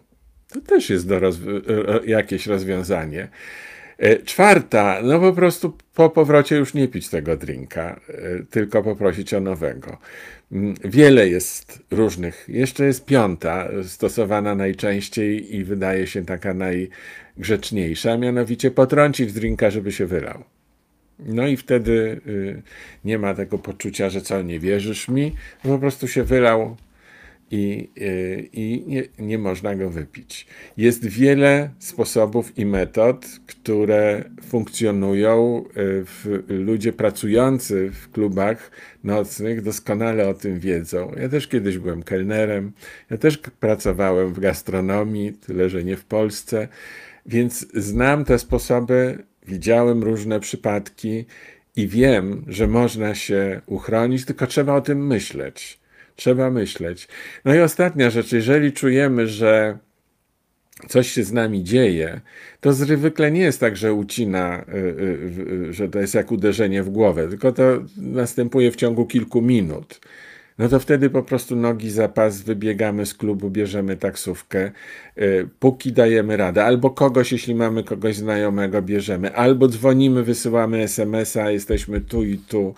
To 0.48 0.60
też 0.60 0.90
jest 0.90 1.08
do 1.08 1.20
rozw- 1.20 1.62
e, 1.70 2.06
jakieś 2.06 2.46
rozwiązanie. 2.46 3.28
E, 3.98 4.16
czwarta, 4.16 5.00
no 5.02 5.20
po 5.20 5.32
prostu 5.32 5.76
po 5.94 6.10
powrocie 6.10 6.56
już 6.56 6.74
nie 6.74 6.88
pić 6.88 7.08
tego 7.08 7.36
drinka, 7.36 8.00
e, 8.08 8.42
tylko 8.50 8.82
poprosić 8.82 9.34
o 9.34 9.40
nowego. 9.40 9.98
Mm, 10.52 10.74
wiele 10.84 11.28
jest 11.28 11.82
różnych. 11.90 12.44
Jeszcze 12.48 12.84
jest 12.84 13.04
piąta, 13.04 13.68
stosowana 13.82 14.54
najczęściej 14.54 15.56
i 15.56 15.64
wydaje 15.64 16.06
się 16.06 16.24
taka 16.24 16.54
najgrzeczniejsza, 16.54 18.16
mianowicie 18.18 18.70
potrącić 18.70 19.32
drinka, 19.32 19.70
żeby 19.70 19.92
się 19.92 20.06
wylał. 20.06 20.44
No 21.18 21.46
i 21.46 21.56
wtedy 21.56 22.20
y, 22.26 22.62
nie 23.04 23.18
ma 23.18 23.34
tego 23.34 23.58
poczucia, 23.58 24.10
że 24.10 24.20
co, 24.20 24.42
nie 24.42 24.60
wierzysz 24.60 25.08
mi? 25.08 25.34
Po 25.62 25.78
prostu 25.78 26.08
się 26.08 26.24
wylał 26.24 26.76
i, 27.50 27.90
y, 27.98 28.48
i 28.52 28.84
nie, 28.86 29.02
nie 29.18 29.38
można 29.38 29.74
go 29.74 29.90
wypić. 29.90 30.46
Jest 30.76 31.06
wiele 31.06 31.70
sposobów 31.78 32.58
i 32.58 32.66
metod, 32.66 33.26
które 33.46 34.24
funkcjonują. 34.42 35.64
Y, 35.68 36.04
w, 36.04 36.44
ludzie 36.48 36.92
pracujący 36.92 37.90
w 37.90 38.10
klubach 38.10 38.70
nocnych 39.04 39.62
doskonale 39.62 40.28
o 40.28 40.34
tym 40.34 40.60
wiedzą. 40.60 41.12
Ja 41.20 41.28
też 41.28 41.48
kiedyś 41.48 41.78
byłem 41.78 42.02
kelnerem, 42.02 42.72
ja 43.10 43.16
też 43.16 43.38
pracowałem 43.38 44.34
w 44.34 44.40
gastronomii, 44.40 45.32
tyle 45.32 45.68
że 45.68 45.84
nie 45.84 45.96
w 45.96 46.04
Polsce, 46.04 46.68
więc 47.26 47.66
znam 47.74 48.24
te 48.24 48.38
sposoby 48.38 49.24
widziałem 49.48 50.02
różne 50.02 50.40
przypadki 50.40 51.24
i 51.76 51.88
wiem, 51.88 52.44
że 52.48 52.66
można 52.66 53.14
się 53.14 53.60
uchronić, 53.66 54.24
tylko 54.24 54.46
trzeba 54.46 54.74
o 54.74 54.80
tym 54.80 55.06
myśleć. 55.06 55.78
Trzeba 56.16 56.50
myśleć. 56.50 57.08
No 57.44 57.54
i 57.54 57.60
ostatnia 57.60 58.10
rzecz, 58.10 58.32
jeżeli 58.32 58.72
czujemy, 58.72 59.26
że 59.26 59.78
coś 60.88 61.10
się 61.12 61.24
z 61.24 61.32
nami 61.32 61.64
dzieje, 61.64 62.20
to 62.60 62.72
zwykle 62.72 63.30
nie 63.30 63.40
jest 63.40 63.60
tak, 63.60 63.76
że 63.76 63.92
ucina, 63.92 64.64
y, 64.68 64.76
y, 64.76 65.68
y, 65.68 65.72
że 65.72 65.88
to 65.88 65.98
jest 65.98 66.14
jak 66.14 66.32
uderzenie 66.32 66.82
w 66.82 66.90
głowę, 66.90 67.28
tylko 67.28 67.52
to 67.52 67.62
następuje 67.96 68.70
w 68.72 68.76
ciągu 68.76 69.06
kilku 69.06 69.42
minut 69.42 70.00
no 70.58 70.68
to 70.68 70.80
wtedy 70.80 71.10
po 71.10 71.22
prostu 71.22 71.56
nogi 71.56 71.90
za 71.90 72.08
pas, 72.08 72.42
wybiegamy 72.42 73.06
z 73.06 73.14
klubu, 73.14 73.50
bierzemy 73.50 73.96
taksówkę, 73.96 74.70
y, 75.18 75.48
póki 75.58 75.92
dajemy 75.92 76.36
radę, 76.36 76.64
albo 76.64 76.90
kogoś, 76.90 77.32
jeśli 77.32 77.54
mamy 77.54 77.84
kogoś 77.84 78.16
znajomego, 78.16 78.82
bierzemy, 78.82 79.34
albo 79.34 79.68
dzwonimy, 79.68 80.22
wysyłamy 80.22 80.82
SMS-a, 80.82 81.50
jesteśmy 81.50 82.00
tu 82.00 82.24
i 82.24 82.38
tu, 82.38 82.74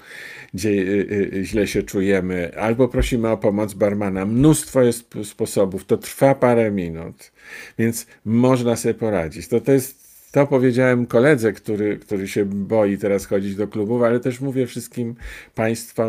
gdzie 0.54 0.70
y, 0.70 1.32
y, 1.34 1.44
źle 1.44 1.66
się 1.66 1.82
czujemy, 1.82 2.58
albo 2.58 2.88
prosimy 2.88 3.28
o 3.28 3.36
pomoc 3.36 3.74
barmana. 3.74 4.26
Mnóstwo 4.26 4.82
jest 4.82 5.14
sposobów, 5.24 5.84
to 5.84 5.96
trwa 5.96 6.34
parę 6.34 6.70
minut, 6.70 7.32
więc 7.78 8.06
można 8.24 8.76
sobie 8.76 8.94
poradzić. 8.94 9.48
To, 9.48 9.60
to 9.60 9.72
jest 9.72 9.99
to 10.32 10.46
powiedziałem 10.46 11.06
koledze, 11.06 11.52
który, 11.52 11.98
który 11.98 12.28
się 12.28 12.44
boi 12.44 12.98
teraz 12.98 13.26
chodzić 13.26 13.56
do 13.56 13.68
klubów, 13.68 14.02
ale 14.02 14.20
też 14.20 14.40
mówię 14.40 14.66
wszystkim 14.66 15.14
Państwu, 15.54 16.02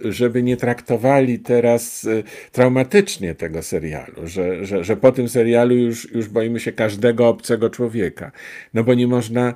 żeby 0.00 0.42
nie 0.42 0.56
traktowali 0.56 1.38
teraz 1.38 2.04
y, 2.04 2.22
traumatycznie 2.52 3.34
tego 3.34 3.62
serialu, 3.62 4.26
że, 4.26 4.64
że, 4.64 4.84
że 4.84 4.96
po 4.96 5.12
tym 5.12 5.28
serialu 5.28 5.74
już, 5.74 6.12
już 6.12 6.28
boimy 6.28 6.60
się 6.60 6.72
każdego 6.72 7.28
obcego 7.28 7.70
człowieka. 7.70 8.32
No 8.74 8.84
bo 8.84 8.94
nie 8.94 9.06
można 9.06 9.54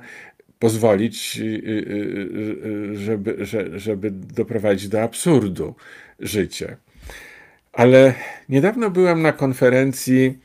pozwolić, 0.59 1.39
y, 1.39 1.43
y, 1.43 2.97
żeby, 2.97 3.45
żeby 3.75 4.11
doprowadzić 4.11 4.89
do 4.89 5.01
absurdu 5.01 5.75
życie. 6.19 6.77
Ale 7.73 8.13
niedawno 8.49 8.89
byłem 8.89 9.21
na 9.21 9.31
konferencji 9.31 10.39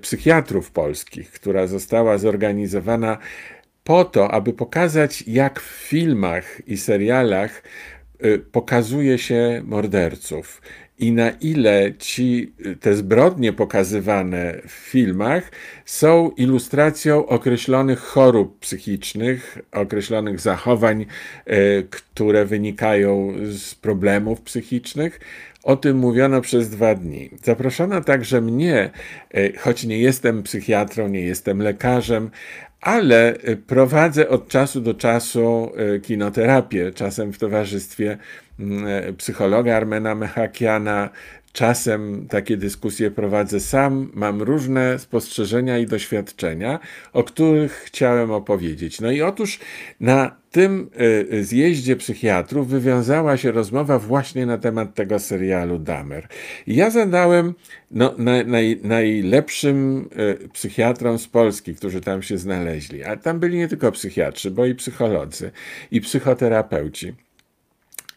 psychiatrów 0.00 0.70
polskich, 0.70 1.30
która 1.30 1.66
została 1.66 2.18
zorganizowana 2.18 3.18
po 3.84 4.04
to, 4.04 4.30
aby 4.30 4.52
pokazać, 4.52 5.24
jak 5.26 5.60
w 5.60 5.88
filmach 5.88 6.68
i 6.68 6.76
serialach 6.76 7.62
e, 8.18 8.38
pokazuje 8.38 9.18
się 9.18 9.62
morderców 9.64 10.60
i 10.98 11.12
na 11.12 11.30
ile 11.30 11.92
ci, 11.98 12.52
te 12.80 12.94
zbrodnie 12.94 13.52
pokazywane 13.52 14.60
w 14.68 14.70
filmach 14.70 15.50
są 15.84 16.30
ilustracją 16.30 17.26
określonych 17.26 17.98
chorób 17.98 18.58
psychicznych, 18.58 19.58
określonych 19.72 20.40
zachowań, 20.40 21.06
e, 21.46 21.82
które 21.82 22.44
wynikają 22.44 23.32
z 23.50 23.74
problemów 23.74 24.40
psychicznych. 24.40 25.20
O 25.64 25.76
tym 25.76 25.96
mówiono 25.96 26.40
przez 26.40 26.70
dwa 26.70 26.94
dni. 26.94 27.30
Zaproszono 27.42 28.00
także 28.00 28.40
mnie, 28.40 28.90
e, 29.34 29.58
choć 29.58 29.84
nie 29.84 29.98
jestem 29.98 30.42
psychiatrą, 30.42 31.08
nie 31.08 31.20
jestem 31.20 31.62
lekarzem, 31.62 32.30
ale 32.80 33.34
e, 33.34 33.56
prowadzę 33.56 34.28
od 34.28 34.48
czasu 34.48 34.80
do 34.80 34.94
czasu 34.94 35.72
kinoterapię, 36.02 36.92
czasem 36.92 37.32
w 37.32 37.38
towarzystwie 37.38 38.18
Mm, 38.58 38.86
e, 38.86 39.12
psychologa 39.12 39.76
Armena 39.76 40.14
Mechakiana. 40.14 41.10
Czasem 41.54 42.26
takie 42.28 42.56
dyskusje 42.56 43.10
prowadzę 43.10 43.60
sam, 43.60 44.10
mam 44.14 44.42
różne 44.42 44.98
spostrzeżenia 44.98 45.78
i 45.78 45.86
doświadczenia, 45.86 46.78
o 47.12 47.24
których 47.24 47.72
chciałem 47.72 48.30
opowiedzieć. 48.30 49.00
No 49.00 49.10
i 49.10 49.22
otóż 49.22 49.58
na 50.00 50.36
tym 50.50 50.90
e, 51.32 51.42
zjeździe 51.42 51.96
psychiatrów 51.96 52.68
wywiązała 52.68 53.36
się 53.36 53.52
rozmowa 53.52 53.98
właśnie 53.98 54.46
na 54.46 54.58
temat 54.58 54.94
tego 54.94 55.18
serialu 55.18 55.78
Damer. 55.78 56.28
ja 56.66 56.90
zadałem 56.90 57.54
no, 57.90 58.14
naj, 58.46 58.80
najlepszym 58.82 60.08
e, 60.16 60.48
psychiatrom 60.48 61.18
z 61.18 61.28
Polski, 61.28 61.74
którzy 61.74 62.00
tam 62.00 62.22
się 62.22 62.38
znaleźli, 62.38 63.04
a 63.04 63.16
tam 63.16 63.40
byli 63.40 63.58
nie 63.58 63.68
tylko 63.68 63.92
psychiatrzy, 63.92 64.50
bo 64.50 64.66
i 64.66 64.74
psycholodzy, 64.74 65.50
i 65.90 66.00
psychoterapeuci 66.00 67.14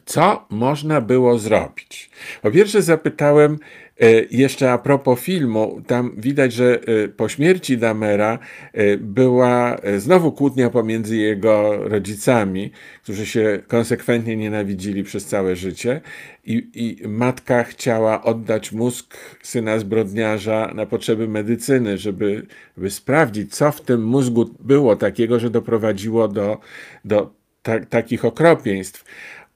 co 0.08 0.46
można 0.50 1.02
było 1.02 1.38
zrobić? 1.38 2.10
Po 2.42 2.52
pierwsze 2.52 2.82
zapytałem 2.82 3.60
e, 4.00 4.12
jeszcze 4.32 4.72
a 4.72 4.78
propos 4.78 5.20
filmu, 5.20 5.82
tam 5.88 6.12
widać, 6.18 6.54
że 6.54 6.80
e, 6.82 7.08
po 7.08 7.30
śmierci 7.30 7.78
Damera 7.78 8.40
e, 8.74 8.98
była 8.98 9.78
znowu 9.98 10.32
kłótnia 10.32 10.70
pomiędzy 10.70 11.18
jego 11.18 11.78
rodzicami, 11.88 12.72
którzy 13.04 13.26
się 13.26 13.60
konsekwentnie 13.68 14.38
nienawidzili 14.38 15.04
przez 15.04 15.26
całe 15.26 15.56
życie 15.56 16.02
i, 16.46 16.70
i 16.74 17.08
matka 17.08 17.64
chciała 17.64 18.24
oddać 18.24 18.72
mózg 18.72 19.18
syna 19.44 19.80
zbrodniarza 19.80 20.72
na 20.76 20.86
potrzeby 20.86 21.28
medycyny, 21.28 21.98
żeby, 21.98 22.48
żeby 22.78 22.90
sprawdzić, 22.90 23.56
co 23.56 23.72
w 23.72 23.82
tym 23.82 24.06
mózgu 24.06 24.46
było 24.60 24.96
takiego, 24.96 25.40
że 25.40 25.50
doprowadziło 25.50 26.28
do, 26.28 26.58
do 27.06 27.38
ta, 27.68 27.80
takich 27.80 28.26
okropieństw. 28.26 29.06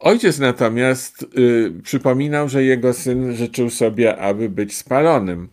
Ojciec 0.02 0.40
natomiast 0.40 1.26
y, 1.38 1.72
przypominał, 1.84 2.50
że 2.50 2.64
jego 2.64 2.94
syn 2.94 3.36
życzył 3.36 3.70
sobie, 3.70 4.18
aby 4.18 4.50
być 4.50 4.76
spalonym 4.76 5.50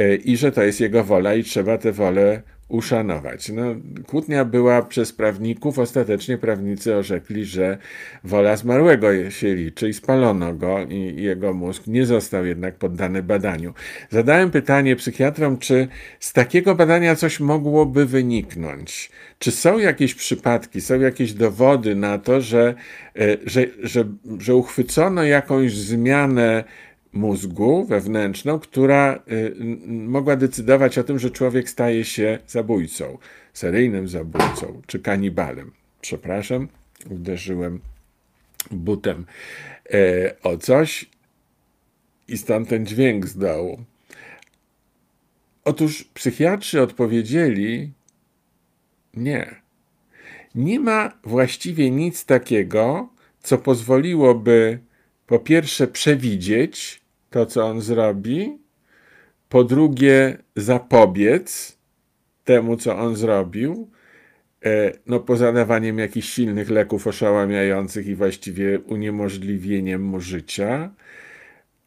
y, 0.00 0.16
i 0.24 0.36
że 0.36 0.52
to 0.52 0.62
jest 0.62 0.80
jego 0.80 1.04
wola 1.04 1.34
i 1.34 1.44
trzeba 1.44 1.78
tę 1.78 1.92
wolę 1.92 2.42
uszanować. 2.68 3.48
No, 3.48 3.62
kłótnia 4.06 4.44
była 4.44 4.82
przez 4.82 5.12
prawników, 5.12 5.78
ostatecznie 5.78 6.38
prawnicy 6.38 6.96
orzekli, 6.96 7.44
że 7.44 7.78
wola 8.24 8.56
zmarłego 8.56 9.30
się 9.30 9.54
liczy 9.54 9.88
i 9.88 9.94
spalono 9.94 10.54
go 10.54 10.78
i 10.88 11.22
jego 11.22 11.54
mózg 11.54 11.86
nie 11.86 12.06
został 12.06 12.46
jednak 12.46 12.74
poddany 12.74 13.22
badaniu. 13.22 13.74
Zadałem 14.10 14.50
pytanie 14.50 14.96
psychiatrom, 14.96 15.58
czy 15.58 15.88
z 16.20 16.32
takiego 16.32 16.74
badania 16.74 17.16
coś 17.16 17.40
mogłoby 17.40 18.06
wyniknąć? 18.06 19.10
Czy 19.38 19.50
są 19.50 19.78
jakieś 19.78 20.14
przypadki, 20.14 20.80
są 20.80 21.00
jakieś 21.00 21.32
dowody 21.32 21.94
na 21.94 22.18
to, 22.18 22.40
że, 22.40 22.74
e, 23.16 23.36
że, 23.46 23.66
że, 23.82 24.04
że 24.38 24.54
uchwycono 24.54 25.24
jakąś 25.24 25.72
zmianę 25.72 26.64
mózgu 27.12 27.84
wewnętrzną, 27.84 28.58
która 28.58 29.22
y, 29.32 29.54
mogła 29.86 30.36
decydować 30.36 30.98
o 30.98 31.04
tym, 31.04 31.18
że 31.18 31.30
człowiek 31.30 31.70
staje 31.70 32.04
się 32.04 32.38
zabójcą, 32.46 33.18
seryjnym 33.52 34.08
zabójcą 34.08 34.82
czy 34.86 34.98
kanibalem. 34.98 35.72
Przepraszam, 36.00 36.68
uderzyłem 37.10 37.80
butem 38.70 39.26
e, 39.90 40.34
o 40.42 40.56
coś 40.58 41.06
i 42.28 42.38
stąd 42.38 42.68
ten 42.68 42.86
dźwięk 42.86 43.26
z 43.26 43.36
dołu. 43.36 43.84
Otóż 45.64 46.04
psychiatrzy 46.14 46.82
odpowiedzieli 46.82 47.92
nie. 49.14 49.54
Nie 50.54 50.80
ma 50.80 51.12
właściwie 51.24 51.90
nic 51.90 52.24
takiego, 52.24 53.08
co 53.42 53.58
pozwoliłoby 53.58 54.78
po 55.28 55.38
pierwsze 55.38 55.86
przewidzieć 55.86 57.00
to, 57.30 57.46
co 57.46 57.66
on 57.66 57.80
zrobi, 57.80 58.58
po 59.48 59.64
drugie 59.64 60.38
zapobiec 60.56 61.78
temu, 62.44 62.76
co 62.76 62.98
on 62.98 63.16
zrobił, 63.16 63.90
e, 64.64 64.92
no 65.06 65.20
poza 65.20 65.52
dawaniem 65.52 65.98
jakichś 65.98 66.28
silnych 66.28 66.70
leków 66.70 67.06
oszałamiających 67.06 68.06
i 68.06 68.14
właściwie 68.14 68.80
uniemożliwieniem 68.80 70.02
mu 70.02 70.20
życia, 70.20 70.94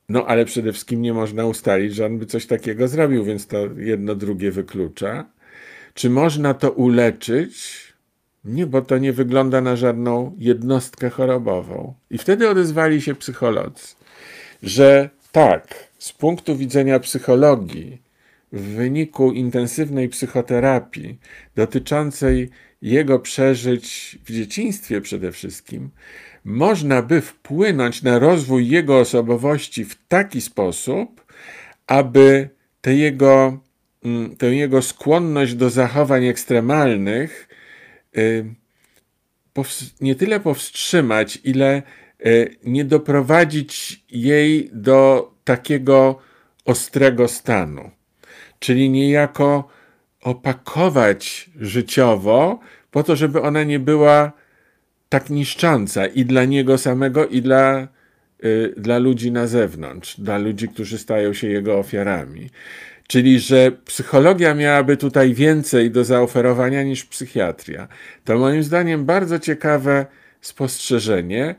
no 0.10 0.26
ale 0.26 0.46
przede 0.46 0.72
wszystkim 0.72 1.02
nie 1.02 1.14
można 1.14 1.46
ustalić, 1.46 1.96
że 1.96 2.06
on 2.06 2.18
by 2.18 2.26
coś 2.26 2.46
takiego 2.46 2.88
zrobił, 2.88 3.24
więc 3.24 3.48
to 3.48 3.58
jedno 3.78 4.16
drugie 4.16 4.52
wyklucza. 4.52 5.30
Czy 5.94 6.10
można 6.10 6.54
to 6.54 6.72
uleczyć? 6.72 7.91
Nie, 8.46 8.66
bo 8.66 8.82
to 8.82 8.98
nie 8.98 9.14
wygląda 9.14 9.62
na 9.62 9.76
żadną 9.76 10.36
jednostkę 10.38 11.10
chorobową. 11.10 11.94
I 12.10 12.18
wtedy 12.18 12.50
odezwali 12.50 13.02
się 13.02 13.16
psycholodzy, 13.16 13.88
że 14.64 15.10
tak, 15.32 15.88
z 16.00 16.12
punktu 16.12 16.58
widzenia 16.58 17.00
psychologii, 17.00 18.02
w 18.52 18.62
wyniku 18.62 19.32
intensywnej 19.32 20.10
psychoterapii 20.10 21.20
dotyczącej 21.56 22.50
jego 22.82 23.20
przeżyć 23.20 24.18
w 24.26 24.32
dzieciństwie 24.32 25.02
przede 25.02 25.32
wszystkim, 25.32 25.90
można 26.46 27.02
by 27.02 27.22
wpłynąć 27.22 28.04
na 28.04 28.20
rozwój 28.20 28.70
jego 28.70 29.00
osobowości 29.00 29.86
w 29.86 30.08
taki 30.08 30.42
sposób, 30.42 31.26
aby 31.88 32.50
tę 32.82 32.96
jego, 32.96 33.60
mm, 34.04 34.36
tę 34.36 34.56
jego 34.56 34.82
skłonność 34.82 35.56
do 35.56 35.70
zachowań 35.70 36.26
ekstremalnych 36.26 37.48
nie 40.02 40.16
tyle 40.16 40.40
powstrzymać, 40.40 41.40
ile 41.44 41.84
E, 42.26 42.48
nie 42.64 42.86
doprowadzić 42.86 44.04
jej 44.12 44.70
do 44.74 45.32
takiego 45.44 46.20
ostrego 46.66 47.28
stanu, 47.28 47.92
czyli 48.60 48.90
niejako 48.90 49.68
opakować 50.22 51.50
życiowo, 51.60 52.60
po 52.92 53.04
to, 53.04 53.16
żeby 53.16 53.42
ona 53.42 53.64
nie 53.64 53.80
była 53.80 54.32
tak 55.10 55.30
niszcząca 55.30 56.08
i 56.08 56.26
dla 56.26 56.46
niego 56.46 56.78
samego, 56.78 57.28
i 57.28 57.42
dla, 57.42 57.88
y, 58.44 58.74
dla 58.78 58.98
ludzi 58.98 59.32
na 59.32 59.48
zewnątrz, 59.48 60.20
dla 60.20 60.38
ludzi, 60.38 60.68
którzy 60.68 60.98
stają 60.98 61.34
się 61.34 61.48
jego 61.48 61.80
ofiarami. 61.80 62.50
Czyli, 63.12 63.40
że 63.40 63.72
psychologia 63.86 64.54
miałaby 64.54 64.98
tutaj 64.98 65.34
więcej 65.34 65.92
do 65.92 66.04
zaoferowania 66.04 66.84
niż 66.84 67.06
psychiatria. 67.06 67.88
To 68.26 68.38
moim 68.38 68.64
zdaniem 68.64 69.06
bardzo 69.06 69.40
ciekawe 69.40 70.06
spostrzeżenie 70.42 71.56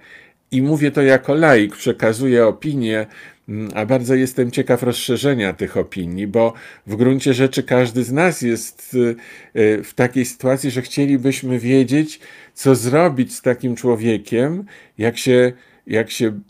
i 0.50 0.62
mówię 0.62 0.90
to 0.90 1.02
jako 1.02 1.34
laik, 1.34 1.76
przekazuję 1.76 2.46
opinię, 2.46 3.06
mm, 3.48 3.70
a 3.74 3.86
bardzo 3.86 4.14
jestem 4.14 4.50
ciekaw 4.50 4.82
rozszerzenia 4.82 5.52
tych 5.52 5.76
opinii, 5.76 6.26
bo 6.26 6.52
w 6.86 6.96
gruncie 6.96 7.34
rzeczy 7.34 7.62
każdy 7.62 8.04
z 8.04 8.12
nas 8.12 8.42
jest 8.42 8.94
y, 8.94 9.16
y, 9.60 9.82
w 9.82 9.94
takiej 9.94 10.24
sytuacji, 10.24 10.70
że 10.70 10.82
chcielibyśmy 10.82 11.58
wiedzieć, 11.58 12.20
co 12.54 12.74
zrobić 12.74 13.34
z 13.34 13.42
takim 13.42 13.76
człowiekiem, 13.76 14.64
jak 14.98 15.18
się, 15.18 15.52
jak 15.86 16.10
się 16.10 16.40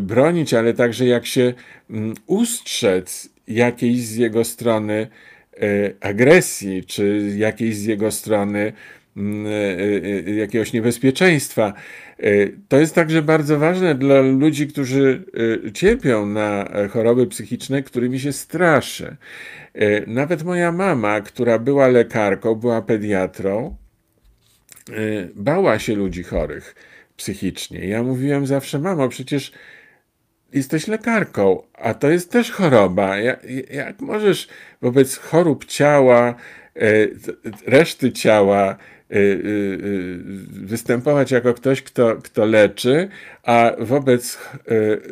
bronić, 0.00 0.54
ale 0.54 0.74
także 0.74 1.06
jak 1.06 1.26
się 1.26 1.54
mm, 1.90 2.14
ustrzec 2.26 3.37
jakiejś 3.48 3.98
z 4.00 4.16
jego 4.16 4.44
strony 4.44 5.08
y, 5.62 5.96
agresji, 6.00 6.84
czy 6.84 7.32
jakiejś 7.36 7.76
z 7.76 7.84
jego 7.84 8.10
strony 8.10 8.72
mm, 9.16 9.46
jakiegoś 10.36 10.72
niebezpieczeństwa. 10.72 11.74
E, 12.18 12.48
to 12.68 12.80
jest 12.80 12.94
także 12.94 13.22
bardzo 13.22 13.58
ważne 13.58 13.94
dla 13.94 14.20
ludzi, 14.20 14.66
którzy 14.66 15.24
e, 15.66 15.72
cierpią 15.72 16.26
na 16.26 16.64
e, 16.64 16.88
choroby 16.88 17.26
psychiczne, 17.26 17.82
którymi 17.82 18.20
się 18.20 18.32
straszy. 18.32 19.16
Nawet 20.06 20.42
moja 20.42 20.72
mama, 20.72 21.20
która 21.20 21.58
była 21.58 21.88
lekarką, 21.88 22.54
była 22.54 22.82
pediatrą, 22.82 23.76
bała 25.34 25.78
się 25.78 25.94
ludzi 25.94 26.22
chorych 26.22 26.74
psychicznie. 27.16 27.86
Ja 27.86 28.02
mówiłem 28.02 28.46
zawsze, 28.46 28.78
mamo, 28.78 29.08
przecież 29.08 29.52
jesteś 30.52 30.88
lekarką, 30.88 31.62
a 31.74 31.94
to 31.94 32.10
jest 32.10 32.30
też 32.30 32.50
choroba. 32.50 33.18
Jak, 33.18 33.46
jak 33.70 34.00
możesz 34.00 34.48
wobec 34.82 35.16
chorób 35.16 35.64
ciała, 35.64 36.34
e, 36.76 36.80
reszty 37.66 38.12
ciała, 38.12 38.76
e, 39.10 39.14
e, 39.14 39.18
występować 40.50 41.30
jako 41.30 41.54
ktoś, 41.54 41.82
kto, 41.82 42.16
kto 42.16 42.44
leczy, 42.44 43.08
a 43.42 43.72
wobec 43.78 44.38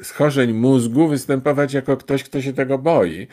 schorzeń 0.02 0.52
mózgu 0.52 1.08
występować 1.08 1.74
jako 1.74 1.96
ktoś, 1.96 2.24
kto 2.24 2.42
się 2.42 2.52
tego 2.52 2.78
boi. 2.78 3.26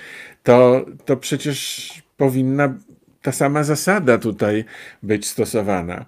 To, 0.43 0.85
to 1.05 1.17
przecież 1.17 1.91
powinna 2.17 2.73
ta 3.21 3.31
sama 3.31 3.63
zasada 3.63 4.17
tutaj 4.17 4.65
być 5.03 5.27
stosowana. 5.27 6.05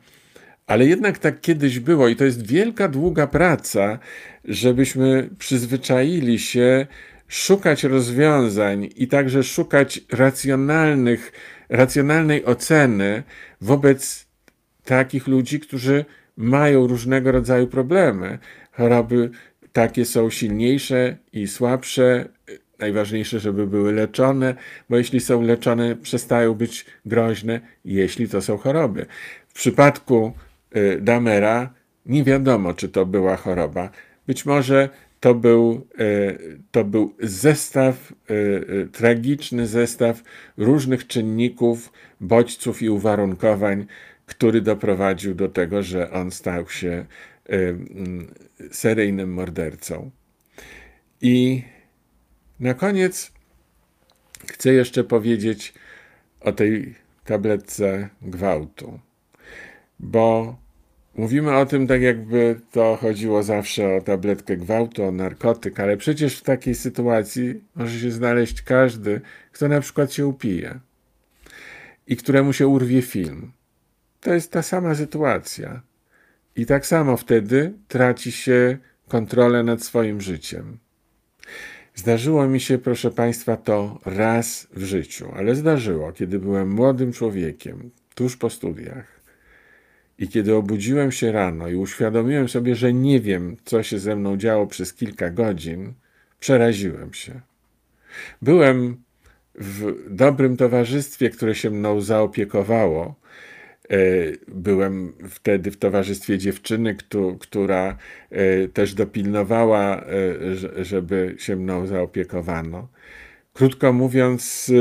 Ale 0.67 0.85
jednak 0.85 1.19
tak 1.19 1.41
kiedyś 1.41 1.79
było 1.79 2.07
i 2.07 2.15
to 2.15 2.25
jest 2.25 2.47
wielka, 2.47 2.87
długa 2.87 3.27
praca, 3.27 3.99
żebyśmy 4.45 5.29
przyzwyczaili 5.39 6.39
się 6.39 6.87
szukać 7.27 7.83
rozwiązań 7.83 8.89
i 8.95 9.07
także 9.07 9.43
szukać 9.43 9.99
racjonalnych, 10.11 11.31
racjonalnej 11.69 12.45
oceny 12.45 13.23
wobec 13.61 14.25
takich 14.85 15.27
ludzi, 15.27 15.59
którzy 15.59 16.05
mają 16.37 16.87
różnego 16.87 17.31
rodzaju 17.31 17.67
problemy. 17.67 18.39
Choroby 18.71 19.29
takie 19.73 20.05
są 20.05 20.29
silniejsze 20.29 21.17
i 21.33 21.47
słabsze. 21.47 22.29
Najważniejsze, 22.79 23.39
żeby 23.39 23.67
były 23.67 23.93
leczone, 23.93 24.55
bo 24.89 24.97
jeśli 24.97 25.19
są 25.19 25.41
leczone, 25.41 25.95
przestają 25.95 26.53
być 26.53 26.85
groźne, 27.05 27.61
jeśli 27.85 28.29
to 28.29 28.41
są 28.41 28.57
choroby. 28.57 29.05
W 29.47 29.53
przypadku 29.53 30.33
Damera 31.01 31.73
nie 32.05 32.23
wiadomo, 32.23 32.73
czy 32.73 32.89
to 32.89 33.05
była 33.05 33.35
choroba. 33.35 33.89
Być 34.27 34.45
może 34.45 34.89
to 35.19 35.35
był, 35.35 35.87
e, 35.99 36.03
to 36.71 36.83
był 36.83 37.15
zestaw, 37.19 38.13
e, 38.27 38.85
tragiczny 38.85 39.67
zestaw 39.67 40.23
różnych 40.57 41.07
czynników, 41.07 41.91
bodźców 42.21 42.81
i 42.81 42.89
uwarunkowań, 42.89 43.85
który 44.25 44.61
doprowadził 44.61 45.35
do 45.35 45.49
tego, 45.49 45.83
że 45.83 46.11
on 46.11 46.31
stał 46.31 46.69
się 46.69 47.05
seryjnym 48.71 49.33
mordercą. 49.33 50.11
I 51.21 51.63
na 52.59 52.73
koniec 52.73 53.31
chcę 54.47 54.73
jeszcze 54.73 55.03
powiedzieć 55.03 55.73
o 56.41 56.51
tej 56.51 56.95
tabletce 57.25 58.09
gwałtu, 58.21 58.99
bo 59.99 60.57
Mówimy 61.17 61.57
o 61.57 61.65
tym 61.65 61.87
tak, 61.87 62.01
jakby 62.01 62.59
to 62.71 62.97
chodziło 63.01 63.43
zawsze 63.43 63.95
o 63.95 64.01
tabletkę 64.01 64.57
gwałtu, 64.57 65.03
o 65.03 65.11
narkotyk, 65.11 65.79
ale 65.79 65.97
przecież 65.97 66.37
w 66.37 66.43
takiej 66.43 66.75
sytuacji 66.75 67.63
może 67.75 67.99
się 67.99 68.11
znaleźć 68.11 68.61
każdy, 68.61 69.21
kto 69.51 69.67
na 69.67 69.81
przykład 69.81 70.13
się 70.13 70.27
upije 70.27 70.79
i 72.07 72.17
któremu 72.17 72.53
się 72.53 72.67
urwie 72.67 73.01
film. 73.01 73.51
To 74.21 74.33
jest 74.33 74.51
ta 74.51 74.61
sama 74.61 74.95
sytuacja. 74.95 75.81
I 76.55 76.65
tak 76.65 76.85
samo 76.85 77.17
wtedy 77.17 77.73
traci 77.87 78.31
się 78.31 78.77
kontrolę 79.07 79.63
nad 79.63 79.83
swoim 79.83 80.21
życiem. 80.21 80.77
Zdarzyło 81.95 82.47
mi 82.47 82.59
się, 82.59 82.77
proszę 82.77 83.11
Państwa, 83.11 83.57
to 83.57 83.99
raz 84.05 84.67
w 84.73 84.83
życiu, 84.83 85.31
ale 85.35 85.55
zdarzyło, 85.55 86.11
kiedy 86.11 86.39
byłem 86.39 86.71
młodym 86.71 87.13
człowiekiem, 87.13 87.91
tuż 88.15 88.37
po 88.37 88.49
studiach. 88.49 89.14
I 90.19 90.27
kiedy 90.27 90.55
obudziłem 90.55 91.11
się 91.11 91.31
rano 91.31 91.67
i 91.67 91.75
uświadomiłem 91.75 92.49
sobie, 92.49 92.75
że 92.75 92.93
nie 92.93 93.19
wiem, 93.19 93.57
co 93.65 93.83
się 93.83 93.99
ze 93.99 94.15
mną 94.15 94.37
działo 94.37 94.67
przez 94.67 94.93
kilka 94.93 95.29
godzin, 95.29 95.93
przeraziłem 96.39 97.13
się. 97.13 97.41
Byłem 98.41 98.97
w 99.55 99.93
dobrym 100.09 100.57
towarzystwie, 100.57 101.29
które 101.29 101.55
się 101.55 101.69
mną 101.69 102.01
zaopiekowało. 102.01 103.15
E, 103.89 103.97
byłem 104.47 105.13
wtedy 105.29 105.71
w 105.71 105.77
towarzystwie 105.77 106.37
dziewczyny, 106.37 106.95
która 107.39 107.97
e, 108.29 108.67
też 108.67 108.93
dopilnowała, 108.93 110.01
e, 110.01 110.85
żeby 110.85 111.35
się 111.39 111.55
mną 111.55 111.87
zaopiekowano. 111.87 112.87
Krótko 113.53 113.93
mówiąc, 113.93 114.71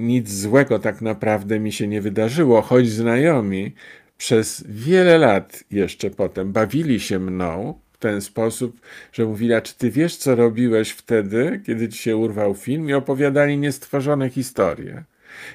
nic 0.00 0.30
złego 0.30 0.78
tak 0.78 1.02
naprawdę 1.02 1.60
mi 1.60 1.72
się 1.72 1.88
nie 1.88 2.00
wydarzyło, 2.00 2.62
choć 2.62 2.88
znajomi 2.88 3.74
przez 4.18 4.64
wiele 4.68 5.18
lat 5.18 5.64
jeszcze 5.70 6.10
potem 6.10 6.52
bawili 6.52 7.00
się 7.00 7.18
mną 7.18 7.78
w 7.92 7.98
ten 7.98 8.20
sposób, 8.20 8.80
że 9.12 9.24
mówili, 9.24 9.54
a 9.54 9.60
czy 9.60 9.74
ty 9.74 9.90
wiesz, 9.90 10.16
co 10.16 10.34
robiłeś 10.34 10.90
wtedy, 10.90 11.60
kiedy 11.66 11.88
ci 11.88 11.98
się 11.98 12.16
urwał 12.16 12.54
film? 12.54 12.88
I 12.88 12.92
opowiadali 12.92 13.58
niestworzone 13.58 14.30
historie. 14.30 15.04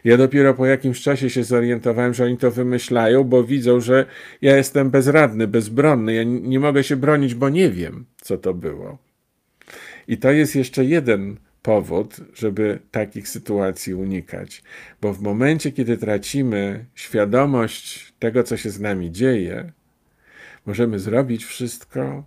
Ja 0.03 0.18
dopiero 0.18 0.53
po 0.53 0.66
jakimś 0.66 1.01
czasie 1.01 1.30
się 1.30 1.43
zorientowałem, 1.43 2.14
że 2.14 2.26
oni 2.26 2.38
to 2.38 2.51
wymyślają, 2.51 3.24
bo 3.24 3.43
widzą, 3.43 3.80
że 3.80 4.05
ja 4.41 4.57
jestem 4.57 4.89
bezradny, 4.89 5.47
bezbronny. 5.47 6.14
Ja 6.14 6.24
nie 6.24 6.60
mogę 6.60 6.84
się 6.84 6.95
bronić, 6.95 7.36
bo 7.36 7.49
nie 7.49 7.70
wiem, 7.70 8.05
co 8.22 8.38
to 8.38 8.53
było. 8.53 8.97
I 10.07 10.18
to 10.18 10.32
jest 10.32 10.55
jeszcze 10.55 10.86
jeden 10.86 11.38
powód, 11.62 12.16
żeby 12.34 12.80
takich 12.91 13.28
sytuacji 13.28 13.93
unikać. 13.93 14.64
Bo 15.01 15.14
w 15.14 15.22
momencie, 15.22 15.72
kiedy 15.72 15.97
tracimy 15.97 16.86
świadomość 16.95 18.09
tego, 18.20 18.44
co 18.44 18.58
się 18.58 18.70
z 18.70 18.80
nami 18.80 19.12
dzieje, 19.12 19.72
możemy 20.66 21.00
zrobić 21.00 21.46
wszystko, 21.46 22.24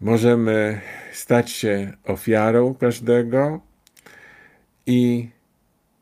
możemy 0.00 0.80
stać 1.12 1.50
się 1.50 1.92
ofiarą 2.04 2.74
każdego 2.74 3.60
i 4.86 5.28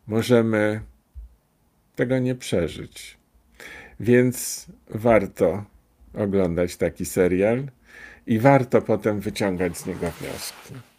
możemy 0.07 0.81
tego 1.97 2.19
nie 2.19 2.35
przeżyć. 2.35 3.17
Więc 4.01 4.67
warto 4.91 5.65
oglądać 6.15 6.77
taki 6.77 7.05
serial 7.05 7.69
i 8.27 8.39
warto 8.39 8.83
potem 8.83 9.21
wyciągać 9.21 9.79
z 9.79 9.87
niego 9.87 10.11
wnioski. 10.11 10.92